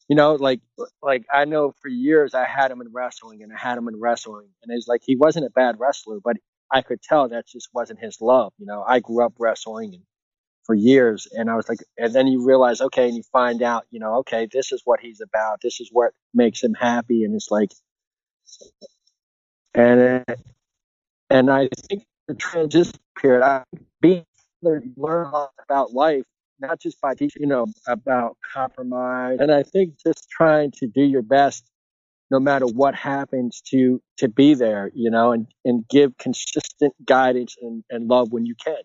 you 0.08 0.16
know, 0.16 0.34
like 0.34 0.60
like 1.02 1.24
I 1.32 1.44
know 1.44 1.72
for 1.82 1.88
years 1.88 2.34
I 2.34 2.44
had 2.44 2.70
him 2.70 2.80
in 2.80 2.88
wrestling 2.92 3.42
and 3.42 3.52
I 3.52 3.58
had 3.58 3.78
him 3.78 3.88
in 3.88 3.98
wrestling, 4.00 4.48
and 4.62 4.76
it's 4.76 4.88
like 4.88 5.02
he 5.04 5.16
wasn't 5.16 5.46
a 5.46 5.50
bad 5.50 5.76
wrestler, 5.78 6.18
but 6.22 6.36
I 6.72 6.82
could 6.82 7.02
tell 7.02 7.28
that 7.28 7.46
just 7.46 7.68
wasn't 7.74 8.00
his 8.00 8.20
love. 8.20 8.52
You 8.58 8.66
know, 8.66 8.84
I 8.86 9.00
grew 9.00 9.24
up 9.24 9.34
wrestling 9.38 9.94
and 9.94 10.02
for 10.64 10.74
years, 10.74 11.28
and 11.32 11.48
I 11.48 11.54
was 11.54 11.68
like, 11.68 11.78
and 11.96 12.12
then 12.12 12.26
you 12.26 12.44
realize, 12.44 12.80
okay, 12.80 13.06
and 13.06 13.16
you 13.16 13.22
find 13.32 13.62
out, 13.62 13.84
you 13.90 14.00
know, 14.00 14.16
okay, 14.16 14.48
this 14.52 14.72
is 14.72 14.82
what 14.84 14.98
he's 15.00 15.20
about. 15.20 15.60
This 15.62 15.80
is 15.80 15.90
what 15.92 16.12
makes 16.34 16.62
him 16.62 16.74
happy, 16.74 17.22
and 17.24 17.34
it's 17.34 17.50
like, 17.50 17.70
and 19.76 20.24
and 21.30 21.50
I 21.50 21.68
think 21.90 22.04
the 22.28 22.34
transition 22.34 22.94
period, 23.20 23.44
I 23.44 23.64
being 24.00 24.24
learn 24.62 24.94
a 25.26 25.30
lot 25.30 25.52
about 25.64 25.92
life, 25.92 26.24
not 26.60 26.80
just 26.80 27.00
by 27.00 27.14
teaching, 27.14 27.42
you 27.42 27.48
know, 27.48 27.66
about 27.88 28.38
compromise, 28.54 29.38
and 29.40 29.52
I 29.52 29.64
think 29.64 29.94
just 30.04 30.28
trying 30.30 30.72
to 30.78 30.88
do 30.88 31.02
your 31.02 31.22
best 31.22 31.64
no 32.30 32.40
matter 32.40 32.66
what 32.66 32.94
happens 32.94 33.62
to 33.62 34.02
to 34.18 34.28
be 34.28 34.54
there 34.54 34.90
you 34.94 35.10
know 35.10 35.32
and 35.32 35.48
and 35.64 35.88
give 35.88 36.16
consistent 36.18 36.94
guidance 37.06 37.56
and, 37.62 37.84
and 37.90 38.08
love 38.08 38.32
when 38.32 38.46
you 38.46 38.56
can. 38.64 38.78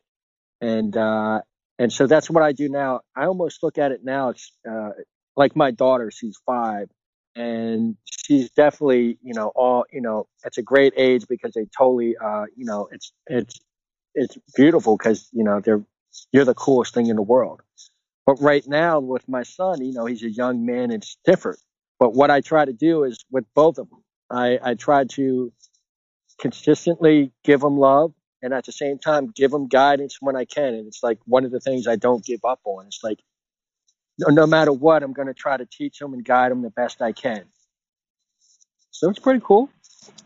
And 0.61 0.97
uh 0.97 1.41
and 1.79 1.93
so 1.93 2.07
that's 2.07 2.29
what 2.29 2.43
i 2.43 2.53
do 2.53 2.69
now. 2.69 3.01
I 3.15 3.25
almost 3.25 3.63
look 3.63 3.77
at 3.79 3.91
it 3.93 4.01
now 4.03 4.29
it's 4.31 4.51
uh 4.69 4.91
like 5.37 5.55
my 5.55 5.71
daughter 5.71 6.11
she's 6.11 6.37
five 6.45 6.89
and 7.35 7.95
she's 8.05 8.49
definitely 8.51 9.17
you 9.23 9.33
know 9.33 9.51
all 9.55 9.85
you 9.91 10.01
know 10.01 10.27
it's 10.43 10.57
a 10.57 10.61
great 10.63 10.93
age 10.97 11.25
because 11.29 11.53
they 11.53 11.65
totally 11.77 12.15
uh 12.17 12.45
you 12.55 12.65
know 12.65 12.87
it's 12.91 13.13
it's 13.27 13.59
it's 14.15 14.37
beautiful 14.55 14.97
because 14.97 15.29
you 15.33 15.43
know 15.43 15.61
they're 15.61 15.83
you're 16.31 16.45
the 16.45 16.53
coolest 16.53 16.93
thing 16.93 17.07
in 17.07 17.15
the 17.15 17.21
world 17.21 17.61
but 18.25 18.35
right 18.41 18.67
now 18.67 18.99
with 18.99 19.27
my 19.29 19.43
son 19.43 19.83
you 19.83 19.93
know 19.93 20.05
he's 20.05 20.23
a 20.23 20.29
young 20.31 20.65
man 20.65 20.91
it's 20.91 21.17
different 21.25 21.59
but 22.01 22.15
what 22.15 22.31
I 22.31 22.41
try 22.41 22.65
to 22.65 22.73
do 22.73 23.03
is 23.03 23.23
with 23.29 23.45
both 23.53 23.77
of 23.77 23.87
them, 23.87 24.03
I, 24.31 24.57
I 24.63 24.73
try 24.73 25.05
to 25.05 25.53
consistently 26.39 27.31
give 27.43 27.61
them 27.61 27.77
love 27.77 28.13
and 28.41 28.53
at 28.53 28.65
the 28.65 28.71
same 28.71 28.99
time 28.99 29.31
give 29.35 29.51
them 29.51 29.67
guidance 29.67 30.17
when 30.19 30.35
I 30.35 30.45
can. 30.45 30.73
And 30.73 30.87
it's 30.87 31.03
like 31.03 31.19
one 31.25 31.45
of 31.45 31.51
the 31.51 31.59
things 31.59 31.87
I 31.87 31.97
don't 31.97 32.25
give 32.25 32.39
up 32.43 32.59
on. 32.65 32.87
It's 32.87 33.01
like 33.03 33.19
no, 34.29 34.47
matter 34.47 34.71
what, 34.71 35.03
I'm 35.03 35.13
going 35.13 35.27
to 35.27 35.33
try 35.33 35.57
to 35.57 35.65
teach 35.65 35.99
them 35.99 36.13
and 36.13 36.23
guide 36.23 36.51
them 36.51 36.61
the 36.61 36.69
best 36.69 37.01
I 37.01 37.11
can. 37.11 37.43
So 38.91 39.09
it's 39.09 39.19
pretty 39.19 39.41
cool. 39.43 39.69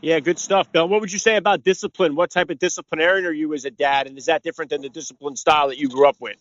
Yeah, 0.02 0.20
good 0.20 0.40
stuff, 0.40 0.72
Bill. 0.72 0.88
What 0.88 1.02
would 1.02 1.12
you 1.12 1.20
say 1.20 1.38
about 1.38 1.64
discipline? 1.64 2.16
What 2.16 2.32
type 2.32 2.50
of 2.50 2.60
disciplinarian 2.60 3.26
are 3.26 3.32
you 3.32 3.54
as 3.54 3.66
a 3.66 3.72
dad, 3.72 4.08
and 4.08 4.18
is 4.18 4.26
that 4.26 4.44
different 4.44 4.72
than 4.72 4.82
the 4.82 4.90
discipline 4.90 5.36
style 5.36 5.70
that 5.70 5.78
you 5.78 5.90
grew 5.90 6.08
up 6.08 6.18
with? 6.20 6.38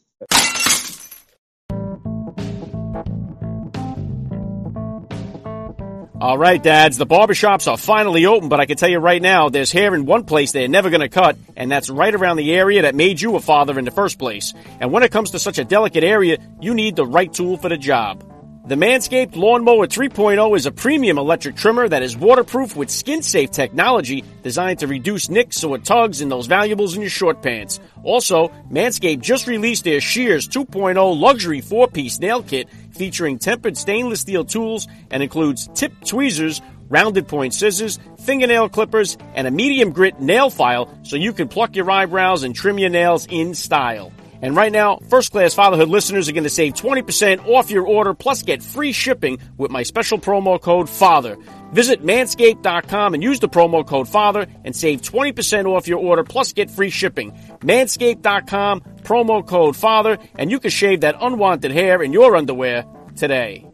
All 6.21 6.39
right, 6.39 6.63
dads, 6.63 6.97
the 6.97 7.09
barbershops 7.09 7.67
are 7.67 7.77
finally 7.77 8.25
open, 8.25 8.49
but 8.49 8.61
I 8.61 8.67
can 8.67 8.77
tell 8.77 8.89
you 8.89 8.99
right 8.99 9.21
now, 9.21 9.49
there's 9.49 9.73
hair 9.73 9.97
in 9.97 10.07
one 10.07 10.23
place 10.23 10.53
they're 10.53 10.69
never 10.69 10.89
going 10.89 11.01
to 11.01 11.09
cut, 11.09 11.37
and 11.57 11.69
that's 11.69 11.91
right 11.91 12.15
around 12.15 12.37
the 12.37 12.55
area 12.55 12.83
that 12.83 12.95
made 12.95 13.21
you 13.21 13.35
a 13.35 13.41
father 13.41 13.77
in 13.81 13.85
the 13.85 13.91
first 13.91 14.17
place. 14.17 14.55
And 14.79 14.93
when 14.93 15.03
it 15.03 15.11
comes 15.11 15.33
to 15.33 15.41
such 15.41 15.59
a 15.59 15.65
delicate 15.65 16.05
area, 16.05 16.39
you 16.61 16.73
need 16.73 16.95
the 16.95 17.05
right 17.05 17.33
tool 17.33 17.57
for 17.57 17.69
the 17.69 17.77
job. 17.77 18.23
The 18.67 18.77
Manscaped 18.77 19.37
Lawnmower 19.37 19.89
3.0 19.89 20.57
is 20.57 20.65
a 20.65 20.73
premium 20.73 21.19
electric 21.19 21.57
trimmer 21.57 21.87
that 21.87 22.03
is 22.03 22.17
waterproof 22.17 22.77
with 22.77 22.89
skin-safe 22.89 23.51
technology 23.51 24.25
designed 24.43 24.79
to 24.79 24.87
reduce 24.87 25.29
nicks 25.29 25.63
or 25.65 25.77
tugs 25.77 26.23
in 26.23 26.31
those 26.31 26.47
valuables 26.47 26.95
in 26.95 27.03
your 27.03 27.11
short 27.11 27.43
pants. 27.43 27.79
Also, 28.05 28.49
Manscaped 28.71 29.21
just 29.21 29.47
released 29.47 29.85
their 29.85 30.01
Shears 30.01 30.49
2.0 30.49 31.21
luxury 31.21 31.61
4-piece 31.61 32.21
nail 32.21 32.43
kit 32.43 32.69
featuring 32.95 33.39
tempered 33.39 33.77
stainless 33.77 34.21
steel 34.21 34.45
tools 34.45 34.89
and 35.11 35.23
includes 35.23 35.69
tip 35.75 35.93
tweezers, 36.05 36.61
rounded 36.89 37.29
point 37.29 37.55
scissors, 37.55 37.99
fingernail 38.25 38.69
clippers, 38.69 39.17
and 39.35 39.47
a 39.47 39.51
medium 39.51 39.93
grit 39.93 40.21
nail 40.21 40.51
file 40.51 40.89
so 41.03 41.17
you 41.17 41.33
can 41.33 41.49
pluck 41.49 41.77
your 41.77 41.91
eyebrows 41.91 42.43
and 42.43 42.55
trim 42.55 42.79
your 42.79 42.91
nails 42.91 43.27
in 43.31 43.55
style. 43.55 44.13
And 44.45 44.55
right 44.55 44.71
now, 44.71 44.99
first 45.09 45.33
class 45.33 45.55
fatherhood 45.55 45.89
listeners 45.89 46.29
are 46.29 46.33
going 46.33 46.45
to 46.45 46.51
save 46.51 46.75
20% 46.75 47.49
off 47.49 47.71
your 47.71 47.87
order 47.87 48.13
plus 48.13 48.43
get 48.43 48.63
free 48.63 48.93
shipping 48.93 49.39
with 49.57 49.71
my 49.71 49.85
special 49.85 50.19
promo 50.19 50.61
code 50.61 50.91
FATHER. 50.91 51.39
Visit 51.73 52.05
manscaped.com 52.05 53.15
and 53.15 53.23
use 53.23 53.41
the 53.41 53.49
promo 53.49 53.87
code 53.87 54.07
FATHER 54.07 54.47
and 54.67 54.77
save 54.77 55.01
20% 55.01 55.65
off 55.65 55.89
your 55.89 55.99
order 55.99 56.25
plus 56.25 56.53
get 56.53 56.71
free 56.71 56.91
shipping. 56.91 57.33
Manscaped.com, 57.61 58.83
promo 59.03 59.47
code 59.47 59.77
FATHER, 59.77 60.19
and 60.35 60.51
you 60.51 60.61
can 60.61 60.71
shave 60.71 61.01
that 61.01 61.17
unwanted 61.23 61.71
hair 61.71 62.03
in 62.03 62.13
your 62.13 62.37
underwear 62.37 62.85
today. 63.17 63.67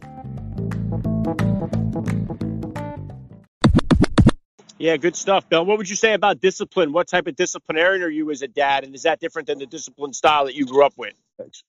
Yeah, 4.81 4.97
good 4.97 5.15
stuff, 5.15 5.47
Bill. 5.47 5.63
What 5.63 5.77
would 5.77 5.91
you 5.91 5.95
say 5.95 6.13
about 6.13 6.41
discipline? 6.41 6.91
What 6.91 7.07
type 7.07 7.27
of 7.27 7.35
disciplinarian 7.35 8.01
are 8.01 8.09
you 8.09 8.31
as 8.31 8.41
a 8.41 8.47
dad, 8.47 8.83
and 8.83 8.95
is 8.95 9.03
that 9.03 9.19
different 9.19 9.47
than 9.47 9.59
the 9.59 9.67
discipline 9.67 10.11
style 10.11 10.45
that 10.45 10.55
you 10.55 10.65
grew 10.65 10.83
up 10.83 10.93
with? 10.97 11.13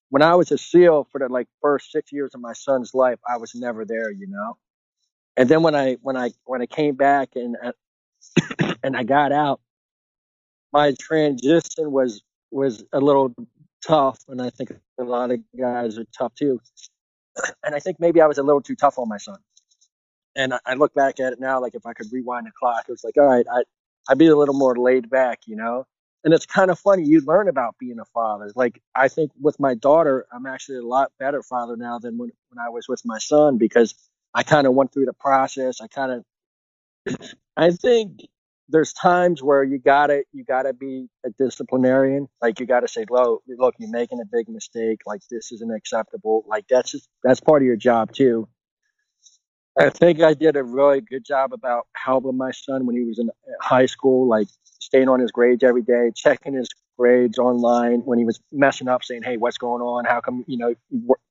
When 0.08 0.22
I 0.22 0.34
was 0.34 0.50
a 0.50 0.56
SEAL 0.56 1.08
for 1.12 1.18
the 1.18 1.28
like 1.28 1.46
first 1.60 1.92
six 1.92 2.10
years 2.10 2.30
of 2.34 2.40
my 2.40 2.54
son's 2.54 2.94
life, 2.94 3.18
I 3.28 3.36
was 3.36 3.54
never 3.54 3.84
there, 3.84 4.10
you 4.10 4.28
know. 4.28 4.56
And 5.36 5.46
then 5.46 5.62
when 5.62 5.74
I 5.74 5.98
when 6.00 6.16
I 6.16 6.30
when 6.46 6.62
I 6.62 6.66
came 6.66 6.94
back 6.94 7.32
and 7.34 7.54
uh, 7.62 8.74
and 8.82 8.96
I 8.96 9.02
got 9.02 9.30
out, 9.30 9.60
my 10.72 10.94
transition 10.98 11.92
was 11.92 12.22
was 12.50 12.82
a 12.94 13.00
little 13.00 13.34
tough, 13.86 14.20
and 14.28 14.40
I 14.40 14.48
think 14.48 14.72
a 14.98 15.04
lot 15.04 15.30
of 15.30 15.40
guys 15.54 15.98
are 15.98 16.06
tough 16.16 16.34
too. 16.34 16.60
And 17.62 17.74
I 17.74 17.78
think 17.78 18.00
maybe 18.00 18.22
I 18.22 18.26
was 18.26 18.38
a 18.38 18.42
little 18.42 18.62
too 18.62 18.76
tough 18.76 18.98
on 18.98 19.08
my 19.08 19.18
son 19.18 19.36
and 20.36 20.54
I, 20.66 20.74
look 20.74 20.94
back 20.94 21.20
at 21.20 21.32
it 21.32 21.40
now, 21.40 21.60
like 21.60 21.74
if 21.74 21.86
I 21.86 21.92
could 21.92 22.06
rewind 22.12 22.46
the 22.46 22.52
clock, 22.58 22.84
it 22.88 22.92
was 22.92 23.04
like, 23.04 23.16
all 23.16 23.26
right, 23.26 23.46
I, 23.50 23.62
I'd 24.08 24.18
be 24.18 24.28
a 24.28 24.36
little 24.36 24.54
more 24.54 24.76
laid 24.76 25.10
back, 25.10 25.40
you 25.46 25.56
know? 25.56 25.86
And 26.24 26.32
it's 26.32 26.46
kind 26.46 26.70
of 26.70 26.78
funny. 26.78 27.04
You 27.04 27.20
learn 27.20 27.48
about 27.48 27.76
being 27.78 27.98
a 27.98 28.04
father. 28.04 28.50
Like, 28.54 28.80
I 28.94 29.08
think 29.08 29.32
with 29.40 29.58
my 29.58 29.74
daughter, 29.74 30.26
I'm 30.32 30.46
actually 30.46 30.78
a 30.78 30.86
lot 30.86 31.10
better 31.18 31.42
father 31.42 31.76
now 31.76 31.98
than 31.98 32.16
when, 32.16 32.30
when 32.50 32.64
I 32.64 32.68
was 32.68 32.86
with 32.88 33.02
my 33.04 33.18
son 33.18 33.58
because 33.58 33.94
I 34.32 34.44
kind 34.44 34.66
of 34.66 34.74
went 34.74 34.92
through 34.92 35.06
the 35.06 35.12
process. 35.14 35.80
I 35.80 35.88
kind 35.88 36.24
of, 37.06 37.28
I 37.56 37.70
think 37.70 38.20
there's 38.68 38.92
times 38.92 39.42
where 39.42 39.64
you 39.64 39.78
gotta, 39.78 40.22
you 40.32 40.44
gotta 40.44 40.72
be 40.72 41.08
a 41.26 41.30
disciplinarian. 41.30 42.28
Like, 42.40 42.60
you 42.60 42.66
gotta 42.66 42.88
say, 42.88 43.04
look, 43.10 43.42
look, 43.48 43.74
you're 43.78 43.90
making 43.90 44.20
a 44.20 44.24
big 44.30 44.48
mistake. 44.48 45.00
Like, 45.04 45.22
this 45.28 45.50
isn't 45.50 45.74
acceptable. 45.74 46.44
Like, 46.46 46.66
that's 46.70 46.92
just, 46.92 47.08
that's 47.24 47.40
part 47.40 47.62
of 47.62 47.66
your 47.66 47.76
job 47.76 48.12
too. 48.12 48.48
I 49.78 49.90
think 49.90 50.20
I 50.20 50.34
did 50.34 50.56
a 50.56 50.62
really 50.62 51.00
good 51.00 51.24
job 51.24 51.52
about 51.52 51.86
helping 51.94 52.36
my 52.36 52.52
son 52.52 52.86
when 52.86 52.96
he 52.96 53.04
was 53.04 53.18
in 53.18 53.30
high 53.60 53.86
school, 53.86 54.28
like 54.28 54.48
staying 54.64 55.08
on 55.08 55.20
his 55.20 55.32
grades 55.32 55.64
every 55.64 55.82
day, 55.82 56.10
checking 56.14 56.54
his 56.54 56.68
grades 56.98 57.38
online 57.38 58.00
when 58.00 58.18
he 58.18 58.24
was 58.24 58.40
messing 58.52 58.88
up, 58.88 59.02
saying, 59.02 59.22
"Hey, 59.22 59.38
what's 59.38 59.58
going 59.58 59.82
on? 59.82 60.04
How 60.04 60.20
come 60.20 60.44
you 60.46 60.58
know 60.58 60.74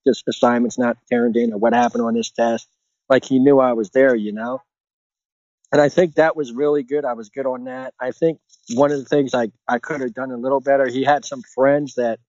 this 0.06 0.24
assignment's 0.28 0.80
not 0.80 0.98
turned 1.12 1.38
in, 1.38 1.54
or 1.54 1.58
what 1.60 1.74
happened 1.74 2.04
on 2.04 2.16
this 2.16 2.32
test?" 2.32 2.68
Like 3.10 3.26
he 3.26 3.40
knew 3.40 3.60
I 3.60 3.74
was 3.74 3.92
there, 3.92 4.16
you 4.16 4.32
know. 4.34 4.62
And 5.72 5.80
I 5.80 5.90
think 5.90 6.16
that 6.16 6.36
was 6.36 6.52
really 6.52 6.84
good. 6.84 7.06
I 7.06 7.14
was 7.14 7.30
good 7.30 7.46
on 7.46 7.66
that. 7.66 7.94
I 8.00 8.12
think 8.12 8.40
one 8.74 8.92
of 8.92 9.00
the 9.00 9.06
things 9.06 9.34
I 9.36 9.52
I 9.68 9.80
could 9.80 10.02
have 10.02 10.14
done 10.16 10.32
a 10.32 10.38
little 10.38 10.60
better. 10.62 10.88
He 10.88 11.04
had 11.04 11.26
some 11.26 11.44
friends 11.56 11.96
that 11.96 12.20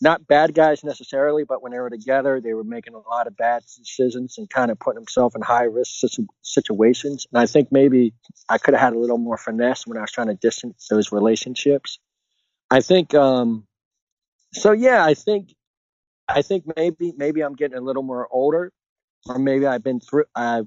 not 0.00 0.26
bad 0.26 0.54
guys 0.54 0.82
necessarily, 0.82 1.44
but 1.44 1.62
when 1.62 1.72
they 1.72 1.78
were 1.78 1.90
together, 1.90 2.40
they 2.40 2.54
were 2.54 2.64
making 2.64 2.94
a 2.94 2.98
lot 2.98 3.26
of 3.26 3.36
bad 3.36 3.62
decisions 3.78 4.38
and 4.38 4.50
kind 4.50 4.70
of 4.70 4.78
putting 4.78 4.96
themselves 4.96 5.34
in 5.34 5.42
high 5.42 5.64
risk 5.64 6.02
situations. 6.42 7.26
And 7.32 7.40
I 7.40 7.46
think 7.46 7.70
maybe 7.70 8.12
I 8.48 8.58
could 8.58 8.74
have 8.74 8.80
had 8.80 8.92
a 8.94 8.98
little 8.98 9.18
more 9.18 9.38
finesse 9.38 9.86
when 9.86 9.96
I 9.96 10.00
was 10.00 10.10
trying 10.10 10.28
to 10.28 10.34
distance 10.34 10.88
those 10.90 11.12
relationships. 11.12 11.98
I 12.70 12.80
think, 12.80 13.14
um, 13.14 13.66
so 14.52 14.72
yeah, 14.72 15.04
I 15.04 15.14
think, 15.14 15.54
I 16.28 16.42
think 16.42 16.64
maybe, 16.76 17.12
maybe 17.16 17.42
I'm 17.42 17.54
getting 17.54 17.78
a 17.78 17.82
little 17.82 18.02
more 18.02 18.26
older 18.30 18.72
or 19.26 19.38
maybe 19.38 19.66
I've 19.66 19.84
been 19.84 20.00
through, 20.00 20.24
I've, 20.34 20.66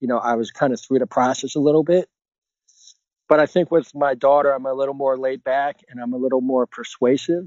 you 0.00 0.06
know, 0.06 0.18
I 0.18 0.34
was 0.34 0.52
kind 0.52 0.72
of 0.72 0.80
through 0.80 1.00
the 1.00 1.06
process 1.06 1.56
a 1.56 1.60
little 1.60 1.82
bit. 1.82 2.08
But 3.28 3.40
I 3.40 3.46
think 3.46 3.70
with 3.70 3.94
my 3.94 4.14
daughter, 4.14 4.52
I'm 4.52 4.64
a 4.66 4.72
little 4.72 4.94
more 4.94 5.18
laid 5.18 5.42
back 5.42 5.80
and 5.88 6.00
I'm 6.00 6.12
a 6.12 6.16
little 6.16 6.40
more 6.40 6.66
persuasive 6.66 7.44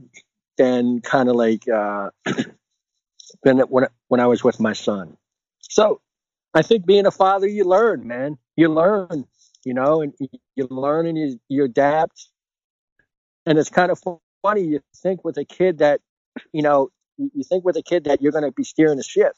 than 0.58 1.02
kind 1.02 1.30
of 1.30 1.36
like 1.36 1.68
uh, 1.70 2.10
than 3.44 3.60
when 3.60 3.88
when 4.08 4.20
I 4.20 4.28
was 4.28 4.44
with 4.44 4.60
my 4.60 4.74
son. 4.74 5.18
So 5.60 6.02
I 6.54 6.62
think 6.62 6.86
being 6.86 7.06
a 7.06 7.12
father, 7.12 7.48
you 7.48 7.64
learn, 7.64 8.08
man. 8.08 8.38
You 8.56 8.70
learn, 8.70 9.26
you 9.66 9.74
know, 9.74 10.02
and 10.02 10.14
you 10.56 10.68
learn 10.70 11.08
and 11.08 11.18
you 11.18 11.40
you 11.50 11.64
adapt. 11.64 12.28
And 13.46 13.58
it's 13.58 13.70
kind 13.70 13.92
of 13.92 14.02
funny. 14.44 14.62
You 14.64 14.82
think 14.98 15.24
with 15.24 15.38
a 15.38 15.46
kid 15.46 15.80
that, 15.80 16.02
you 16.54 16.62
know, 16.62 16.90
you 17.18 17.44
think 17.44 17.64
with 17.66 17.78
a 17.78 17.84
kid 17.84 18.06
that 18.06 18.22
you're 18.22 18.32
going 18.32 18.44
to 18.46 18.52
be 18.52 18.64
steering 18.64 18.98
the 18.98 19.04
ship, 19.04 19.34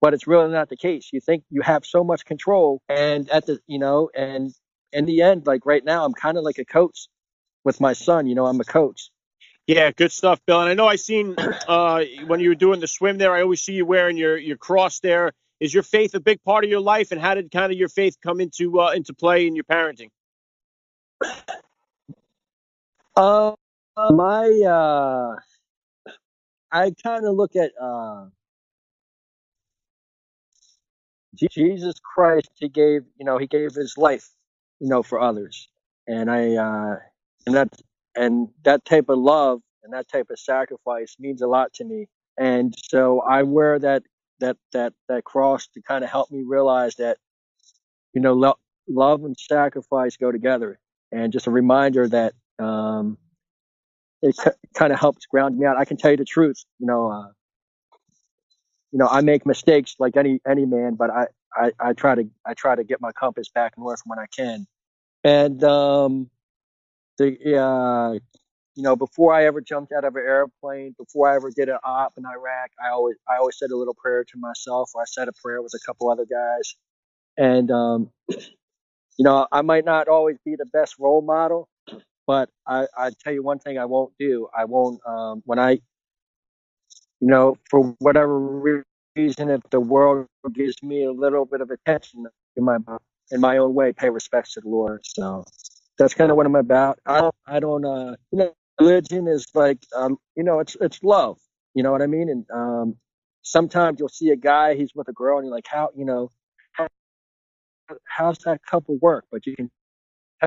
but 0.00 0.14
it's 0.14 0.26
really 0.26 0.50
not 0.52 0.68
the 0.68 0.76
case. 0.76 1.10
You 1.12 1.20
think 1.20 1.44
you 1.50 1.62
have 1.62 1.84
so 1.86 2.04
much 2.04 2.24
control, 2.24 2.82
and 2.88 3.28
at 3.30 3.46
the, 3.46 3.60
you 3.66 3.78
know, 3.78 4.10
and 4.14 4.52
in 4.92 5.06
the 5.06 5.22
end, 5.22 5.46
like 5.46 5.64
right 5.66 5.84
now, 5.84 6.04
I'm 6.04 6.12
kind 6.14 6.36
of 6.38 6.44
like 6.44 6.58
a 6.58 6.64
coach 6.64 7.08
with 7.64 7.80
my 7.80 7.94
son. 7.94 8.26
You 8.26 8.34
know, 8.34 8.46
I'm 8.46 8.60
a 8.60 8.64
coach. 8.64 9.10
Yeah, 9.66 9.92
good 9.92 10.12
stuff, 10.12 10.40
Bill. 10.46 10.60
And 10.60 10.70
I 10.70 10.74
know 10.74 10.88
I 10.88 10.96
seen 10.96 11.36
uh, 11.68 12.04
when 12.26 12.40
you 12.40 12.50
were 12.50 12.54
doing 12.56 12.80
the 12.80 12.88
swim 12.88 13.18
there. 13.18 13.34
I 13.34 13.42
always 13.42 13.62
see 13.62 13.74
you 13.74 13.86
wearing 13.86 14.16
your 14.18 14.38
your 14.38 14.58
cross 14.58 15.00
there. 15.00 15.32
Is 15.60 15.72
your 15.74 15.84
faith 15.84 16.14
a 16.14 16.20
big 16.20 16.42
part 16.44 16.64
of 16.64 16.70
your 16.70 16.80
life, 16.80 17.12
and 17.12 17.20
how 17.20 17.34
did 17.34 17.50
kind 17.50 17.72
of 17.72 17.78
your 17.78 17.88
faith 17.88 18.18
come 18.22 18.40
into 18.40 18.80
uh, 18.80 18.92
into 18.92 19.14
play 19.14 19.46
in 19.46 19.56
your 19.56 19.64
parenting? 19.64 20.10
Uh, 23.16 23.54
my 24.10 24.48
uh, 24.66 25.36
I 26.72 26.92
kind 27.02 27.26
of 27.26 27.36
look 27.36 27.56
at 27.56 27.72
uh, 27.80 28.26
Jesus 31.50 31.96
Christ. 32.02 32.50
He 32.56 32.68
gave 32.68 33.02
you 33.18 33.24
know 33.26 33.38
he 33.38 33.46
gave 33.48 33.74
his 33.74 33.98
life 33.98 34.30
you 34.80 34.88
know 34.88 35.02
for 35.02 35.20
others, 35.20 35.68
and 36.08 36.30
I 36.30 36.56
uh, 36.56 36.96
and 37.46 37.54
that's 37.56 37.82
and 38.16 38.48
that 38.64 38.84
type 38.84 39.08
of 39.08 39.18
love 39.18 39.60
and 39.84 39.92
that 39.92 40.08
type 40.08 40.28
of 40.30 40.38
sacrifice 40.38 41.16
means 41.18 41.42
a 41.42 41.46
lot 41.48 41.72
to 41.74 41.84
me. 41.84 42.08
And 42.38 42.74
so 42.78 43.20
i 43.22 43.42
wear 43.44 43.78
that 43.80 44.02
that 44.40 44.56
that 44.72 44.94
that 45.08 45.24
cross 45.24 45.68
to 45.68 45.82
kind 45.82 46.04
of 46.04 46.10
help 46.10 46.30
me 46.30 46.42
realize 46.46 46.96
that 46.96 47.18
you 48.14 48.20
know 48.22 48.34
lo- 48.34 48.58
love 48.88 49.24
and 49.24 49.36
sacrifice 49.38 50.16
go 50.16 50.32
together. 50.32 50.78
And 51.12 51.32
just 51.32 51.46
a 51.48 51.50
reminder 51.52 52.08
that 52.08 52.34
um 52.58 53.18
it 54.22 54.36
c- 54.36 54.50
kind 54.74 54.92
of 54.92 55.00
helps 55.00 55.26
ground 55.26 55.58
me 55.58 55.66
out. 55.66 55.78
I 55.78 55.84
can 55.86 55.96
tell 55.98 56.12
you 56.12 56.18
the 56.18 56.24
truth 56.24 56.64
you 56.78 56.86
know 56.86 57.10
uh 57.10 57.28
you 58.92 58.98
know 58.98 59.08
i 59.08 59.20
make 59.20 59.46
mistakes 59.46 59.96
like 59.98 60.16
any 60.16 60.40
any 60.48 60.64
man 60.64 60.94
but 60.94 61.10
i 61.10 61.26
i, 61.56 61.72
I 61.80 61.92
try 61.92 62.14
to 62.14 62.24
i 62.46 62.54
try 62.54 62.74
to 62.74 62.84
get 62.84 63.00
my 63.00 63.12
compass 63.12 63.48
back 63.54 63.74
north 63.78 64.00
when 64.06 64.18
i 64.18 64.26
can. 64.36 64.66
And 65.24 65.62
um 65.64 66.30
uh, 67.20 68.12
you 68.76 68.82
know 68.82 68.96
before 68.96 69.34
I 69.34 69.46
ever 69.46 69.60
jumped 69.60 69.92
out 69.92 70.04
of 70.04 70.16
an 70.16 70.22
airplane, 70.26 70.94
before 70.98 71.30
I 71.30 71.36
ever 71.36 71.50
did 71.50 71.68
an 71.68 71.78
op 71.84 72.14
in 72.18 72.24
Iraq, 72.26 72.70
I 72.84 72.90
always 72.90 73.16
I 73.28 73.38
always 73.38 73.58
said 73.58 73.70
a 73.70 73.76
little 73.76 73.94
prayer 73.94 74.24
to 74.24 74.38
myself. 74.38 74.90
Or 74.94 75.02
I 75.02 75.06
said 75.06 75.28
a 75.28 75.32
prayer 75.42 75.62
with 75.62 75.72
a 75.74 75.80
couple 75.86 76.10
other 76.10 76.26
guys, 76.26 76.76
and 77.38 77.70
um, 77.70 78.10
you 78.30 79.24
know 79.24 79.46
I 79.52 79.62
might 79.62 79.84
not 79.84 80.08
always 80.08 80.36
be 80.44 80.56
the 80.56 80.66
best 80.66 80.96
role 80.98 81.22
model, 81.22 81.68
but 82.26 82.50
I 82.66 82.86
I 82.96 83.10
tell 83.24 83.32
you 83.34 83.42
one 83.42 83.60
thing 83.60 83.78
I 83.78 83.86
won't 83.86 84.12
do. 84.18 84.48
I 84.56 84.66
won't 84.66 85.00
um, 85.06 85.42
when 85.46 85.58
I 85.58 85.72
you 85.72 85.80
know 87.28 87.56
for 87.70 87.94
whatever 88.00 88.38
reason 89.16 89.50
if 89.50 89.62
the 89.70 89.80
world 89.80 90.26
gives 90.54 90.82
me 90.82 91.04
a 91.04 91.12
little 91.12 91.46
bit 91.46 91.60
of 91.60 91.70
attention 91.70 92.26
in 92.56 92.64
my 92.64 92.78
in 93.32 93.40
my 93.40 93.58
own 93.58 93.74
way, 93.74 93.92
pay 93.92 94.10
respects 94.10 94.54
to 94.54 94.60
the 94.62 94.68
Lord. 94.68 95.00
So 95.04 95.44
that's 95.98 96.14
kind 96.14 96.30
of 96.30 96.36
what 96.36 96.46
I'm 96.46 96.54
about. 96.54 96.98
I 97.06 97.20
don't, 97.20 97.34
I 97.46 97.60
don't, 97.60 97.84
uh, 97.84 98.16
you 98.30 98.38
know, 98.38 98.52
religion 98.80 99.28
is 99.28 99.46
like, 99.54 99.78
um, 99.94 100.16
you 100.36 100.42
know, 100.42 100.60
it's 100.60 100.76
it's 100.80 101.02
love. 101.02 101.38
You 101.74 101.82
know 101.82 101.92
what 101.92 102.02
I 102.02 102.06
mean? 102.06 102.28
And 102.28 102.44
um, 102.52 102.96
sometimes 103.42 103.98
you'll 103.98 104.08
see 104.08 104.30
a 104.30 104.36
guy, 104.36 104.74
he's 104.74 104.92
with 104.94 105.08
a 105.08 105.12
girl, 105.12 105.38
and 105.38 105.46
you're 105.46 105.54
like, 105.54 105.66
how, 105.66 105.90
you 105.96 106.04
know, 106.04 106.30
how, 106.72 106.88
how's 108.04 108.38
that 108.40 108.60
couple 108.68 108.98
work? 109.00 109.24
But 109.30 109.46
you 109.46 109.56
can, 109.56 109.70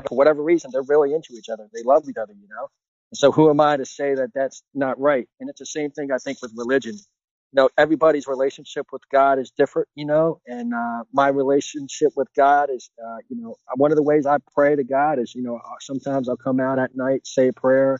for 0.08 0.16
whatever 0.16 0.42
reason, 0.42 0.70
they're 0.72 0.82
really 0.82 1.14
into 1.14 1.34
each 1.34 1.48
other. 1.48 1.66
They 1.72 1.82
love 1.84 2.08
each 2.08 2.16
other, 2.16 2.32
you 2.32 2.48
know. 2.48 2.68
So 3.14 3.32
who 3.32 3.50
am 3.50 3.60
I 3.60 3.76
to 3.76 3.84
say 3.84 4.14
that 4.14 4.30
that's 4.34 4.62
not 4.74 5.00
right? 5.00 5.28
And 5.40 5.48
it's 5.48 5.60
the 5.60 5.66
same 5.66 5.90
thing 5.90 6.10
I 6.12 6.18
think 6.18 6.38
with 6.42 6.52
religion 6.56 6.96
know 7.56 7.68
everybody's 7.78 8.26
relationship 8.28 8.86
with 8.92 9.02
god 9.10 9.38
is 9.38 9.50
different 9.50 9.88
you 9.96 10.06
know 10.06 10.40
and 10.46 10.74
uh, 10.74 11.04
my 11.12 11.28
relationship 11.28 12.12
with 12.16 12.28
god 12.36 12.70
is 12.70 12.90
uh, 13.04 13.18
you 13.28 13.36
know 13.40 13.56
one 13.76 13.90
of 13.92 13.96
the 13.96 14.02
ways 14.02 14.26
i 14.26 14.36
pray 14.54 14.76
to 14.76 14.84
god 14.84 15.18
is 15.18 15.34
you 15.34 15.42
know 15.42 15.56
uh, 15.56 15.76
sometimes 15.80 16.28
i'll 16.28 16.36
come 16.36 16.60
out 16.60 16.78
at 16.78 16.96
night 16.96 17.26
say 17.26 17.48
a 17.48 17.52
prayer 17.52 17.98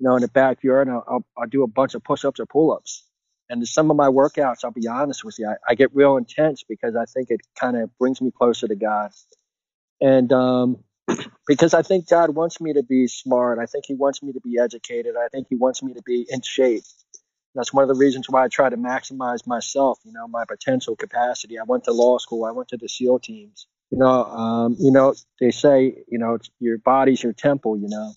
you 0.00 0.08
know 0.08 0.16
in 0.16 0.22
the 0.22 0.28
backyard 0.28 0.88
and 0.88 0.96
i'll, 0.96 1.04
I'll, 1.08 1.26
I'll 1.38 1.48
do 1.48 1.62
a 1.62 1.68
bunch 1.68 1.94
of 1.94 2.02
push-ups 2.02 2.40
or 2.40 2.46
pull-ups. 2.46 3.04
And 3.48 3.66
some 3.68 3.90
of 3.92 3.96
my 3.96 4.08
workouts 4.08 4.64
i'll 4.64 4.72
be 4.72 4.88
honest 4.88 5.24
with 5.24 5.36
you 5.38 5.48
i, 5.48 5.72
I 5.72 5.74
get 5.76 5.94
real 5.94 6.16
intense 6.16 6.64
because 6.68 6.96
i 6.96 7.04
think 7.04 7.30
it 7.30 7.42
kind 7.60 7.76
of 7.76 7.96
brings 7.98 8.20
me 8.20 8.32
closer 8.36 8.66
to 8.68 8.76
god. 8.76 9.12
And 10.00 10.32
um, 10.32 10.84
because 11.46 11.74
i 11.74 11.82
think 11.82 12.08
god 12.08 12.30
wants 12.34 12.60
me 12.60 12.72
to 12.72 12.82
be 12.82 13.06
smart 13.06 13.58
i 13.60 13.66
think 13.66 13.84
he 13.86 13.94
wants 13.94 14.22
me 14.22 14.32
to 14.32 14.40
be 14.40 14.58
educated 14.58 15.14
i 15.16 15.28
think 15.28 15.46
he 15.48 15.56
wants 15.56 15.82
me 15.82 15.94
to 15.94 16.02
be 16.02 16.26
in 16.28 16.42
shape 16.42 16.82
that's 17.56 17.72
one 17.72 17.82
of 17.82 17.88
the 17.88 17.94
reasons 17.94 18.28
why 18.28 18.44
I 18.44 18.48
try 18.48 18.68
to 18.68 18.76
maximize 18.76 19.46
myself, 19.46 19.98
you 20.04 20.12
know, 20.12 20.28
my 20.28 20.44
potential 20.44 20.94
capacity. 20.94 21.58
I 21.58 21.62
went 21.66 21.84
to 21.84 21.92
law 21.92 22.18
school. 22.18 22.44
I 22.44 22.50
went 22.50 22.68
to 22.68 22.76
the 22.76 22.88
SEAL 22.88 23.20
teams. 23.20 23.66
You 23.90 23.98
know, 23.98 24.24
um, 24.24 24.76
you 24.78 24.90
know, 24.90 25.14
they 25.40 25.50
say, 25.50 26.02
you 26.08 26.18
know, 26.18 26.38
your 26.60 26.78
body's 26.78 27.22
your 27.22 27.32
temple, 27.32 27.78
you 27.78 27.88
know. 27.88 28.12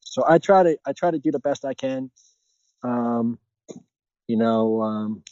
So 0.00 0.22
I 0.26 0.38
try 0.38 0.62
to, 0.62 0.78
I 0.86 0.92
try 0.92 1.10
to 1.10 1.18
do 1.18 1.32
the 1.32 1.40
best 1.40 1.64
I 1.64 1.74
can. 1.74 2.10
Um, 2.82 3.38
you 4.28 4.36
know, 4.36 4.82
um, 4.82 5.24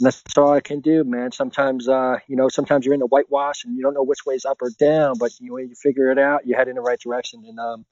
that's 0.00 0.22
all 0.36 0.52
I 0.52 0.60
can 0.60 0.80
do, 0.80 1.04
man. 1.04 1.32
Sometimes, 1.32 1.88
uh, 1.88 2.16
you 2.26 2.36
know, 2.36 2.48
sometimes 2.48 2.84
you're 2.84 2.94
in 2.94 3.00
the 3.00 3.06
whitewash 3.06 3.64
and 3.64 3.76
you 3.76 3.82
don't 3.82 3.94
know 3.94 4.02
which 4.02 4.26
way's 4.26 4.44
up 4.44 4.58
or 4.60 4.70
down, 4.70 5.16
but 5.18 5.32
you 5.38 5.56
you 5.58 5.74
figure 5.74 6.10
it 6.10 6.18
out, 6.18 6.46
you 6.46 6.56
head 6.56 6.68
in 6.68 6.74
the 6.74 6.80
right 6.80 6.98
direction. 6.98 7.44
And 7.46 7.58
um, 7.58 7.86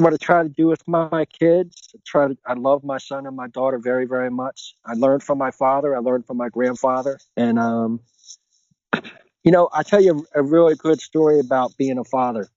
what 0.00 0.12
I 0.12 0.16
try 0.16 0.42
to 0.42 0.48
do 0.48 0.66
with 0.66 0.86
my 0.86 1.24
kids, 1.24 1.88
I 1.94 1.98
try 2.06 2.28
to, 2.28 2.36
I 2.46 2.54
love 2.54 2.84
my 2.84 2.98
son 2.98 3.26
and 3.26 3.36
my 3.36 3.48
daughter 3.48 3.78
very, 3.78 4.06
very 4.06 4.30
much. 4.30 4.74
I 4.86 4.94
learned 4.94 5.22
from 5.22 5.38
my 5.38 5.50
father. 5.50 5.96
I 5.96 5.98
learned 6.00 6.26
from 6.26 6.36
my 6.36 6.48
grandfather. 6.48 7.18
And, 7.36 7.58
um, 7.58 8.00
you 9.44 9.52
know, 9.52 9.68
I 9.72 9.82
tell 9.82 10.00
you 10.00 10.26
a, 10.34 10.40
a 10.40 10.42
really 10.42 10.74
good 10.74 11.00
story 11.00 11.40
about 11.40 11.76
being 11.76 11.98
a 11.98 12.04
father. 12.04 12.48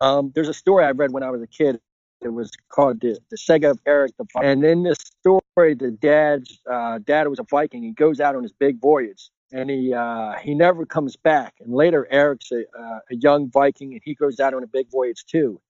Um, 0.00 0.32
there's 0.34 0.48
a 0.48 0.54
story 0.54 0.84
I 0.84 0.90
read 0.90 1.12
when 1.12 1.22
I 1.22 1.30
was 1.30 1.42
a 1.42 1.46
kid. 1.46 1.80
It 2.22 2.28
was 2.28 2.50
called 2.68 3.00
the, 3.00 3.18
the 3.30 3.38
Saga 3.38 3.70
of 3.70 3.80
Erik 3.86 4.16
the 4.18 4.26
Viking. 4.32 4.50
And 4.50 4.64
in 4.64 4.82
this 4.82 4.98
story, 4.98 5.74
the 5.74 5.90
dad's 5.90 6.60
uh, 6.70 6.98
dad 6.98 7.28
was 7.28 7.38
a 7.38 7.44
Viking. 7.44 7.82
He 7.82 7.92
goes 7.92 8.20
out 8.20 8.36
on 8.36 8.42
his 8.42 8.52
big 8.52 8.80
voyage 8.80 9.30
and 9.52 9.70
he 9.70 9.92
uh, 9.94 10.34
he 10.42 10.54
never 10.54 10.84
comes 10.84 11.16
back. 11.16 11.54
And 11.60 11.72
later, 11.72 12.06
Erik's 12.10 12.52
a, 12.52 12.60
uh, 12.78 13.00
a 13.10 13.16
young 13.16 13.50
Viking, 13.50 13.92
and 13.92 14.02
he 14.04 14.14
goes 14.14 14.38
out 14.38 14.52
on 14.54 14.62
a 14.62 14.66
big 14.66 14.90
voyage 14.90 15.24
too 15.24 15.60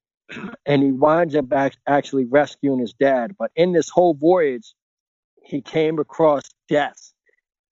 and 0.67 0.83
he 0.83 0.93
winds 0.93 1.35
up 1.35 1.47
actually 1.87 2.25
rescuing 2.25 2.81
his 2.81 2.93
dad. 2.93 3.37
But 3.39 3.51
in 3.57 3.73
this 3.73 3.89
whole 3.89 4.15
voyage, 4.15 4.75
he 5.43 5.61
came 5.61 5.99
across 5.99 6.43
death, 6.69 7.13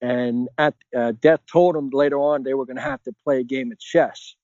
and 0.00 0.48
at 0.58 0.74
uh, 0.96 1.12
death 1.20 1.40
told 1.50 1.76
him 1.76 1.90
later 1.92 2.18
on 2.18 2.42
they 2.42 2.54
were 2.54 2.66
going 2.66 2.76
to 2.76 2.82
have 2.82 3.02
to 3.04 3.12
play 3.24 3.40
a 3.40 3.44
game 3.44 3.72
of 3.72 3.78
chess. 3.78 4.34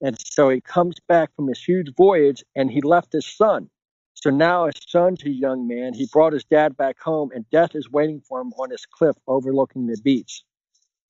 And 0.00 0.16
so 0.20 0.50
he 0.50 0.60
comes 0.60 0.96
back 1.08 1.30
from 1.34 1.46
this 1.46 1.62
huge 1.62 1.94
voyage, 1.96 2.44
and 2.54 2.70
he 2.70 2.80
left 2.82 3.12
his 3.12 3.26
son. 3.26 3.70
So 4.14 4.30
now 4.30 4.66
his 4.66 4.80
son's 4.86 5.22
a 5.24 5.30
young 5.30 5.66
man. 5.68 5.94
He 5.94 6.08
brought 6.12 6.32
his 6.32 6.44
dad 6.44 6.76
back 6.76 7.00
home, 7.00 7.30
and 7.34 7.48
death 7.50 7.74
is 7.74 7.90
waiting 7.90 8.20
for 8.20 8.40
him 8.40 8.52
on 8.58 8.70
this 8.70 8.84
cliff 8.86 9.16
overlooking 9.26 9.86
the 9.86 9.96
beach. 10.02 10.42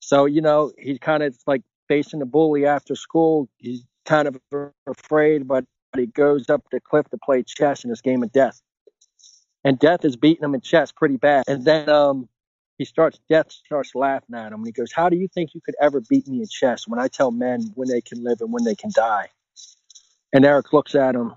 So 0.01 0.27
you 0.27 0.41
know 0.41 0.73
he's 0.79 0.99
kind 0.99 1.23
of 1.23 1.37
like 1.47 1.63
facing 1.89 2.21
the 2.21 2.27
bully 2.27 2.67
after 2.67 2.95
school. 2.95 3.49
He's 3.59 3.85
kind 4.05 4.29
of 4.29 4.41
afraid, 4.87 5.49
but 5.49 5.65
he 5.95 6.07
goes 6.07 6.49
up 6.51 6.63
the 6.71 6.81
cliff 6.81 7.09
to 7.11 7.19
play 7.19 7.43
chess 7.43 7.85
in 7.85 7.91
this 7.91 8.01
game 8.01 8.23
of 8.23 8.33
death. 8.33 8.61
And 9.65 9.79
Death 9.79 10.05
is 10.05 10.17
beating 10.17 10.45
him 10.45 10.55
in 10.55 10.61
chess 10.61 10.93
pretty 10.93 11.17
bad. 11.17 11.45
And 11.49 11.65
then 11.65 11.89
um, 11.89 12.29
he 12.79 12.85
starts, 12.85 13.19
Death 13.29 13.51
starts 13.51 13.95
laughing 13.95 14.37
at 14.37 14.53
him. 14.53 14.61
And 14.61 14.67
he 14.67 14.73
goes, 14.73 14.93
How 14.93 15.09
do 15.09 15.17
you 15.17 15.29
think 15.33 15.55
you 15.55 15.61
could 15.61 15.75
ever 15.81 16.01
beat 16.01 16.29
me 16.29 16.39
in 16.39 16.47
chess 16.49 16.87
when 16.87 17.01
I 17.01 17.09
tell 17.09 17.31
men 17.31 17.73
when 17.75 17.89
they 17.89 18.01
can 18.01 18.23
live 18.23 18.41
and 18.41 18.53
when 18.53 18.65
they 18.65 18.77
can 18.77 18.91
die? 18.95 19.29
And 20.33 20.45
Erik 20.45 20.73
looks 20.73 20.95
at 20.95 21.15
him. 21.15 21.35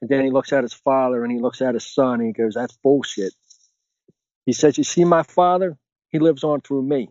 And 0.00 0.10
then 0.10 0.24
he 0.24 0.30
looks 0.30 0.52
at 0.52 0.62
his 0.62 0.74
father 0.74 1.22
and 1.22 1.32
he 1.32 1.38
looks 1.38 1.60
at 1.62 1.74
his 1.74 1.86
son 1.86 2.20
and 2.20 2.26
he 2.26 2.32
goes, 2.32 2.54
That's 2.54 2.76
bullshit. 2.82 3.34
He 4.46 4.52
says, 4.52 4.78
You 4.78 4.84
see 4.84 5.04
my 5.04 5.22
father? 5.22 5.76
He 6.10 6.18
lives 6.18 6.44
on 6.44 6.60
through 6.62 6.82
me. 6.82 7.10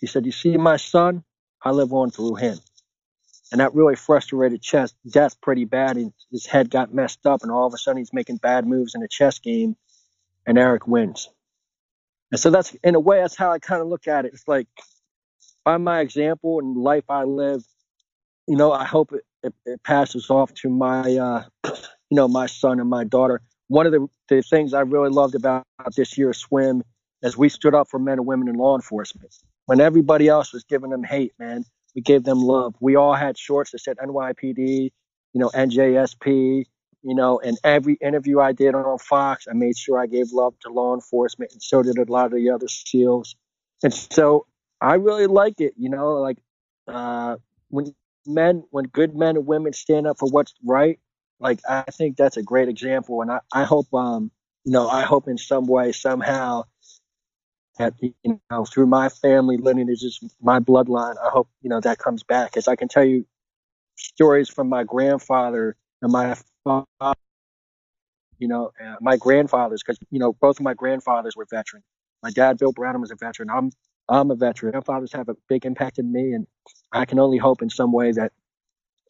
He 0.00 0.06
said, 0.06 0.26
You 0.26 0.32
see 0.32 0.56
my 0.56 0.78
son? 0.78 1.24
I 1.62 1.70
live 1.70 1.92
on 1.92 2.10
through 2.10 2.36
him 2.36 2.58
and 3.50 3.60
that 3.60 3.74
really 3.74 3.96
frustrated 3.96 4.62
chess 4.62 4.92
death 5.08 5.40
pretty 5.40 5.64
bad 5.64 5.96
and 5.96 6.12
his 6.30 6.46
head 6.46 6.70
got 6.70 6.94
messed 6.94 7.26
up 7.26 7.42
and 7.42 7.50
all 7.50 7.66
of 7.66 7.74
a 7.74 7.78
sudden 7.78 7.98
he's 7.98 8.12
making 8.12 8.36
bad 8.36 8.66
moves 8.66 8.94
in 8.94 9.02
a 9.02 9.08
chess 9.08 9.38
game 9.38 9.76
and 10.46 10.58
erik 10.58 10.86
wins. 10.86 11.28
And 12.30 12.38
so 12.38 12.50
that's 12.50 12.74
in 12.84 12.94
a 12.94 13.00
way 13.00 13.20
that's 13.20 13.36
how 13.36 13.52
i 13.52 13.58
kind 13.58 13.82
of 13.82 13.88
look 13.88 14.06
at 14.06 14.24
it. 14.24 14.32
It's 14.34 14.46
like 14.46 14.68
by 15.64 15.76
my 15.76 16.00
example 16.00 16.58
and 16.58 16.76
life 16.76 17.04
i 17.08 17.24
live 17.24 17.62
you 18.46 18.56
know 18.56 18.72
i 18.72 18.84
hope 18.84 19.12
it, 19.12 19.24
it, 19.42 19.54
it 19.66 19.82
passes 19.82 20.30
off 20.30 20.52
to 20.54 20.68
my 20.70 21.16
uh, 21.16 21.44
you 21.64 22.16
know 22.16 22.28
my 22.28 22.46
son 22.46 22.80
and 22.80 22.88
my 22.88 23.04
daughter. 23.04 23.40
One 23.68 23.86
of 23.86 23.92
the, 23.92 24.08
the 24.28 24.42
things 24.42 24.74
i 24.74 24.80
really 24.80 25.10
loved 25.10 25.34
about 25.34 25.64
this 25.96 26.16
year's 26.16 26.38
swim 26.38 26.82
is 27.22 27.36
we 27.36 27.48
stood 27.48 27.74
up 27.74 27.88
for 27.88 27.98
men 27.98 28.18
and 28.18 28.26
women 28.26 28.48
in 28.48 28.54
law 28.54 28.74
enforcement. 28.76 29.34
When 29.66 29.80
everybody 29.80 30.26
else 30.26 30.52
was 30.52 30.64
giving 30.64 30.90
them 30.90 31.04
hate 31.04 31.32
man 31.38 31.64
we 31.94 32.02
gave 32.02 32.24
them 32.24 32.40
love. 32.40 32.74
We 32.80 32.96
all 32.96 33.14
had 33.14 33.38
shorts 33.38 33.72
that 33.72 33.80
said 33.80 33.96
NYPD, 33.98 34.90
you 35.32 35.40
know, 35.40 35.50
NJSP, 35.50 36.64
you 37.02 37.14
know, 37.14 37.40
and 37.40 37.58
every 37.64 37.94
interview 37.94 38.40
I 38.40 38.52
did 38.52 38.74
on 38.74 38.98
Fox, 38.98 39.46
I 39.48 39.54
made 39.54 39.76
sure 39.76 39.98
I 39.98 40.06
gave 40.06 40.32
love 40.32 40.54
to 40.60 40.72
law 40.72 40.94
enforcement, 40.94 41.52
and 41.52 41.62
so 41.62 41.82
did 41.82 41.98
a 41.98 42.10
lot 42.10 42.26
of 42.26 42.32
the 42.32 42.50
other 42.50 42.68
SEALs. 42.68 43.36
And 43.82 43.92
so 43.94 44.46
I 44.80 44.94
really 44.94 45.26
like 45.26 45.60
it, 45.60 45.74
you 45.76 45.88
know, 45.88 46.14
like 46.16 46.38
uh, 46.88 47.36
when 47.68 47.94
men, 48.26 48.64
when 48.70 48.84
good 48.84 49.14
men 49.16 49.36
and 49.36 49.46
women 49.46 49.72
stand 49.72 50.06
up 50.06 50.18
for 50.18 50.28
what's 50.28 50.54
right, 50.64 50.98
like 51.38 51.60
I 51.68 51.84
think 51.90 52.16
that's 52.16 52.36
a 52.36 52.42
great 52.42 52.68
example, 52.68 53.22
and 53.22 53.30
I, 53.30 53.40
I 53.52 53.64
hope, 53.64 53.92
um, 53.94 54.30
you 54.64 54.72
know, 54.72 54.88
I 54.88 55.02
hope 55.02 55.26
in 55.26 55.38
some 55.38 55.66
way, 55.66 55.92
somehow, 55.92 56.64
that 57.80 57.94
you 58.00 58.40
know 58.50 58.64
through 58.66 58.86
my 58.86 59.08
family 59.10 59.58
lineage 59.58 60.04
is 60.04 60.20
my 60.42 60.60
bloodline. 60.60 61.16
I 61.24 61.30
hope 61.30 61.48
you 61.62 61.70
know 61.70 61.80
that 61.80 61.98
comes 61.98 62.22
back. 62.24 62.56
As 62.56 62.68
i 62.68 62.76
can 62.76 62.88
tell 62.88 63.04
you 63.04 63.26
stories 63.96 64.48
from 64.48 64.68
my 64.68 64.84
grandfather 64.84 65.76
and 66.02 66.12
my 66.12 66.36
father 66.64 67.14
you 68.38 68.48
know 68.48 68.72
uh, 68.84 68.96
my 69.00 69.16
grandfathers 69.16 69.82
because 69.82 69.98
you 70.10 70.18
know 70.20 70.32
both 70.34 70.58
of 70.58 70.64
my 70.64 70.74
grandfathers 70.74 71.36
were 71.36 71.46
veterans. 71.50 71.84
My 72.22 72.30
dad 72.30 72.58
bill 72.58 72.72
brown 72.72 73.00
was 73.00 73.10
a 73.10 73.16
veteran. 73.16 73.50
I'm 73.50 73.70
i'm 74.08 74.30
a 74.30 74.36
veteran. 74.36 74.72
Grandfathers 74.72 75.12
have 75.12 75.28
a 75.28 75.36
big 75.48 75.66
impact 75.66 75.98
in 75.98 76.12
me 76.12 76.32
and 76.34 76.46
i 76.92 77.04
can 77.04 77.18
only 77.18 77.38
hope 77.38 77.62
in 77.62 77.70
some 77.70 77.92
way 77.92 78.12
that 78.12 78.32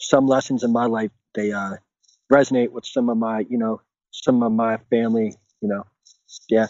some 0.01 0.27
lessons 0.27 0.65
in 0.65 0.73
my 0.73 0.87
life 0.87 1.11
they 1.35 1.53
uh 1.53 1.77
resonate 2.33 2.71
with 2.71 2.87
some 2.87 3.09
of 3.11 3.19
my 3.19 3.41
you 3.49 3.59
know 3.59 3.81
some 4.13 4.43
of 4.43 4.53
my 4.53 4.79
family 4.91 5.35
you 5.61 5.69
know. 5.69 5.85
Yeah 6.51 6.67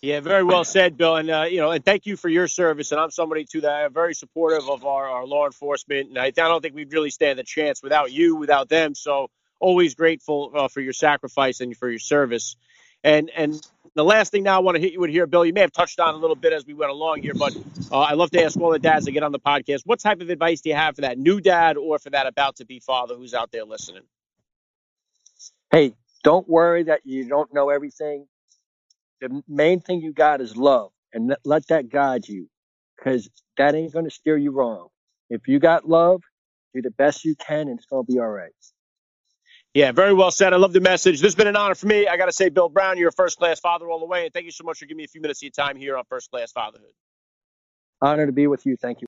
yeah, 0.00 0.20
very 0.20 0.44
well 0.44 0.64
said, 0.64 0.96
Bill. 0.96 1.16
And 1.16 1.28
uh, 1.28 1.46
you 1.50 1.58
know, 1.58 1.70
and 1.70 1.84
thank 1.84 2.06
you 2.06 2.16
for 2.16 2.28
your 2.28 2.46
service. 2.46 2.92
And 2.92 3.00
I'm 3.00 3.10
somebody 3.10 3.44
too 3.44 3.62
that 3.62 3.70
I'm 3.70 3.92
very 3.92 4.14
supportive 4.14 4.68
of 4.68 4.84
our, 4.84 5.08
our 5.08 5.26
law 5.26 5.46
enforcement. 5.46 6.10
And 6.10 6.18
I, 6.18 6.26
I 6.26 6.30
don't 6.30 6.62
think 6.62 6.74
we'd 6.74 6.92
really 6.92 7.10
stand 7.10 7.38
a 7.38 7.44
chance 7.44 7.82
without 7.82 8.12
you, 8.12 8.36
without 8.36 8.68
them. 8.68 8.94
So 8.94 9.30
always 9.60 9.94
grateful 9.94 10.52
uh, 10.54 10.68
for 10.68 10.80
your 10.80 10.92
sacrifice 10.92 11.60
and 11.60 11.76
for 11.76 11.90
your 11.90 11.98
service. 11.98 12.56
And 13.02 13.30
and 13.36 13.60
the 13.94 14.04
last 14.04 14.30
thing 14.30 14.44
now 14.44 14.56
I 14.56 14.60
want 14.60 14.76
to 14.76 14.80
hit 14.80 14.92
you 14.92 15.00
with 15.00 15.10
here, 15.10 15.26
Bill. 15.26 15.44
You 15.44 15.52
may 15.52 15.62
have 15.62 15.72
touched 15.72 15.98
on 15.98 16.14
a 16.14 16.18
little 16.18 16.36
bit 16.36 16.52
as 16.52 16.64
we 16.64 16.74
went 16.74 16.92
along 16.92 17.22
here, 17.22 17.34
but 17.34 17.56
uh, 17.90 17.98
I 17.98 18.14
love 18.14 18.30
to 18.32 18.42
ask 18.42 18.56
all 18.58 18.70
the 18.70 18.78
dads 18.78 19.06
that 19.06 19.12
get 19.12 19.24
on 19.24 19.32
the 19.32 19.40
podcast, 19.40 19.80
what 19.84 19.98
type 19.98 20.20
of 20.20 20.30
advice 20.30 20.60
do 20.60 20.70
you 20.70 20.76
have 20.76 20.94
for 20.94 21.02
that 21.02 21.18
new 21.18 21.40
dad 21.40 21.76
or 21.76 21.98
for 21.98 22.10
that 22.10 22.26
about 22.26 22.56
to 22.56 22.64
be 22.64 22.78
father 22.78 23.16
who's 23.16 23.34
out 23.34 23.50
there 23.50 23.64
listening? 23.64 24.02
Hey, 25.72 25.94
don't 26.22 26.48
worry 26.48 26.84
that 26.84 27.00
you 27.04 27.28
don't 27.28 27.52
know 27.52 27.70
everything 27.70 28.26
the 29.20 29.42
main 29.48 29.80
thing 29.80 30.00
you 30.00 30.12
got 30.12 30.40
is 30.40 30.56
love 30.56 30.90
and 31.12 31.34
let 31.44 31.66
that 31.68 31.88
guide 31.88 32.28
you 32.28 32.48
because 32.96 33.28
that 33.56 33.74
ain't 33.74 33.92
going 33.92 34.04
to 34.04 34.10
steer 34.10 34.36
you 34.36 34.50
wrong. 34.50 34.88
If 35.30 35.48
you 35.48 35.58
got 35.58 35.88
love, 35.88 36.22
do 36.74 36.82
the 36.82 36.90
best 36.90 37.24
you 37.24 37.34
can 37.36 37.68
and 37.68 37.78
it's 37.78 37.86
going 37.86 38.06
to 38.06 38.12
be 38.12 38.18
all 38.18 38.28
right. 38.28 38.52
Yeah, 39.74 39.92
very 39.92 40.14
well 40.14 40.30
said. 40.30 40.52
I 40.52 40.56
love 40.56 40.72
the 40.72 40.80
message. 40.80 41.20
This 41.20 41.28
has 41.28 41.34
been 41.34 41.46
an 41.46 41.56
honor 41.56 41.74
for 41.74 41.86
me. 41.86 42.08
I 42.08 42.16
got 42.16 42.26
to 42.26 42.32
say, 42.32 42.48
Bill 42.48 42.68
Brown, 42.68 42.96
you're 42.96 43.10
a 43.10 43.12
first 43.12 43.38
class 43.38 43.60
father 43.60 43.90
all 43.90 44.00
the 44.00 44.06
way. 44.06 44.24
And 44.24 44.32
thank 44.32 44.46
you 44.46 44.50
so 44.50 44.64
much 44.64 44.78
for 44.78 44.86
giving 44.86 44.98
me 44.98 45.04
a 45.04 45.08
few 45.08 45.20
minutes 45.20 45.40
of 45.40 45.44
your 45.44 45.50
time 45.52 45.76
here 45.76 45.96
on 45.96 46.04
First 46.08 46.30
Class 46.30 46.52
Fatherhood. 46.52 46.92
Honor 48.00 48.26
to 48.26 48.32
be 48.32 48.46
with 48.46 48.64
you. 48.64 48.76
Thank 48.76 49.02
you. 49.02 49.07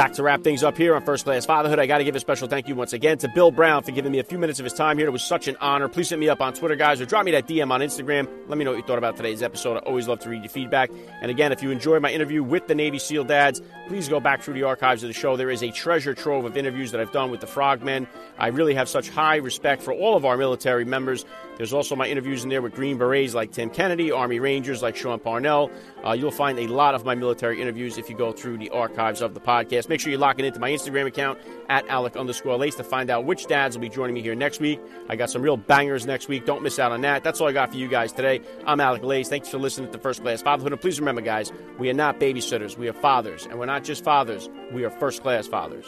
Back 0.00 0.14
to 0.14 0.22
wrap 0.22 0.42
things 0.42 0.62
up 0.62 0.78
here 0.78 0.94
on 0.94 1.04
First 1.04 1.26
Class 1.26 1.44
Fatherhood. 1.44 1.78
I 1.78 1.84
got 1.84 1.98
to 1.98 2.04
give 2.04 2.16
a 2.16 2.20
special 2.20 2.48
thank 2.48 2.66
you 2.68 2.74
once 2.74 2.94
again 2.94 3.18
to 3.18 3.28
Bill 3.28 3.50
Brown 3.50 3.82
for 3.82 3.92
giving 3.92 4.10
me 4.10 4.18
a 4.18 4.24
few 4.24 4.38
minutes 4.38 4.58
of 4.58 4.64
his 4.64 4.72
time 4.72 4.96
here. 4.96 5.06
It 5.06 5.10
was 5.10 5.22
such 5.22 5.46
an 5.46 5.58
honor. 5.60 5.88
Please 5.88 6.08
hit 6.08 6.18
me 6.18 6.30
up 6.30 6.40
on 6.40 6.54
Twitter, 6.54 6.74
guys, 6.74 7.02
or 7.02 7.04
drop 7.04 7.26
me 7.26 7.32
that 7.32 7.46
DM 7.46 7.70
on 7.70 7.82
Instagram. 7.82 8.26
Let 8.48 8.56
me 8.56 8.64
know 8.64 8.70
what 8.70 8.78
you 8.78 8.82
thought 8.82 8.96
about 8.96 9.18
today's 9.18 9.42
episode. 9.42 9.76
I 9.76 9.80
always 9.80 10.08
love 10.08 10.20
to 10.20 10.30
read 10.30 10.42
your 10.42 10.48
feedback. 10.48 10.88
And 11.20 11.30
again, 11.30 11.52
if 11.52 11.62
you 11.62 11.70
enjoyed 11.70 12.00
my 12.00 12.10
interview 12.10 12.42
with 12.42 12.66
the 12.66 12.74
Navy 12.74 12.98
SEAL 12.98 13.24
dads, 13.24 13.60
please 13.88 14.08
go 14.08 14.20
back 14.20 14.40
through 14.40 14.54
the 14.54 14.62
archives 14.62 15.02
of 15.02 15.08
the 15.08 15.12
show. 15.12 15.36
There 15.36 15.50
is 15.50 15.62
a 15.62 15.70
treasure 15.70 16.14
trove 16.14 16.46
of 16.46 16.56
interviews 16.56 16.92
that 16.92 17.00
I've 17.02 17.12
done 17.12 17.30
with 17.30 17.40
the 17.40 17.46
frogmen. 17.46 18.08
I 18.38 18.46
really 18.46 18.72
have 18.72 18.88
such 18.88 19.10
high 19.10 19.36
respect 19.36 19.82
for 19.82 19.92
all 19.92 20.16
of 20.16 20.24
our 20.24 20.38
military 20.38 20.86
members. 20.86 21.26
There's 21.60 21.74
also 21.74 21.94
my 21.94 22.06
interviews 22.06 22.42
in 22.42 22.48
there 22.48 22.62
with 22.62 22.72
Green 22.72 22.96
Berets 22.96 23.34
like 23.34 23.52
Tim 23.52 23.68
Kennedy, 23.68 24.10
Army 24.10 24.40
Rangers 24.40 24.80
like 24.80 24.96
Sean 24.96 25.18
Parnell. 25.18 25.70
Uh, 26.02 26.12
you'll 26.12 26.30
find 26.30 26.58
a 26.58 26.66
lot 26.66 26.94
of 26.94 27.04
my 27.04 27.14
military 27.14 27.60
interviews 27.60 27.98
if 27.98 28.08
you 28.08 28.16
go 28.16 28.32
through 28.32 28.56
the 28.56 28.70
archives 28.70 29.20
of 29.20 29.34
the 29.34 29.40
podcast. 29.40 29.90
Make 29.90 30.00
sure 30.00 30.10
you 30.10 30.16
lock 30.16 30.38
it 30.38 30.46
into 30.46 30.58
my 30.58 30.70
Instagram 30.70 31.06
account 31.06 31.38
at 31.68 31.86
Alec 31.88 32.16
underscore 32.16 32.56
Lace 32.56 32.76
to 32.76 32.82
find 32.82 33.10
out 33.10 33.26
which 33.26 33.46
dads 33.46 33.76
will 33.76 33.82
be 33.82 33.90
joining 33.90 34.14
me 34.14 34.22
here 34.22 34.34
next 34.34 34.58
week. 34.58 34.80
I 35.10 35.16
got 35.16 35.28
some 35.28 35.42
real 35.42 35.58
bangers 35.58 36.06
next 36.06 36.28
week. 36.28 36.46
Don't 36.46 36.62
miss 36.62 36.78
out 36.78 36.92
on 36.92 37.02
that. 37.02 37.22
That's 37.22 37.42
all 37.42 37.48
I 37.48 37.52
got 37.52 37.72
for 37.72 37.76
you 37.76 37.88
guys 37.88 38.10
today. 38.10 38.40
I'm 38.64 38.80
Alec 38.80 39.02
Lace. 39.02 39.28
Thanks 39.28 39.50
for 39.50 39.58
listening 39.58 39.92
to 39.92 39.98
First 39.98 40.22
Class 40.22 40.40
Fatherhood. 40.40 40.72
And 40.72 40.80
please 40.80 40.98
remember, 40.98 41.20
guys, 41.20 41.52
we 41.78 41.90
are 41.90 41.92
not 41.92 42.18
babysitters. 42.18 42.78
We 42.78 42.88
are 42.88 42.94
fathers. 42.94 43.44
And 43.44 43.58
we're 43.58 43.66
not 43.66 43.84
just 43.84 44.02
fathers, 44.02 44.48
we 44.72 44.84
are 44.84 44.90
first 44.90 45.20
class 45.20 45.46
fathers. 45.46 45.84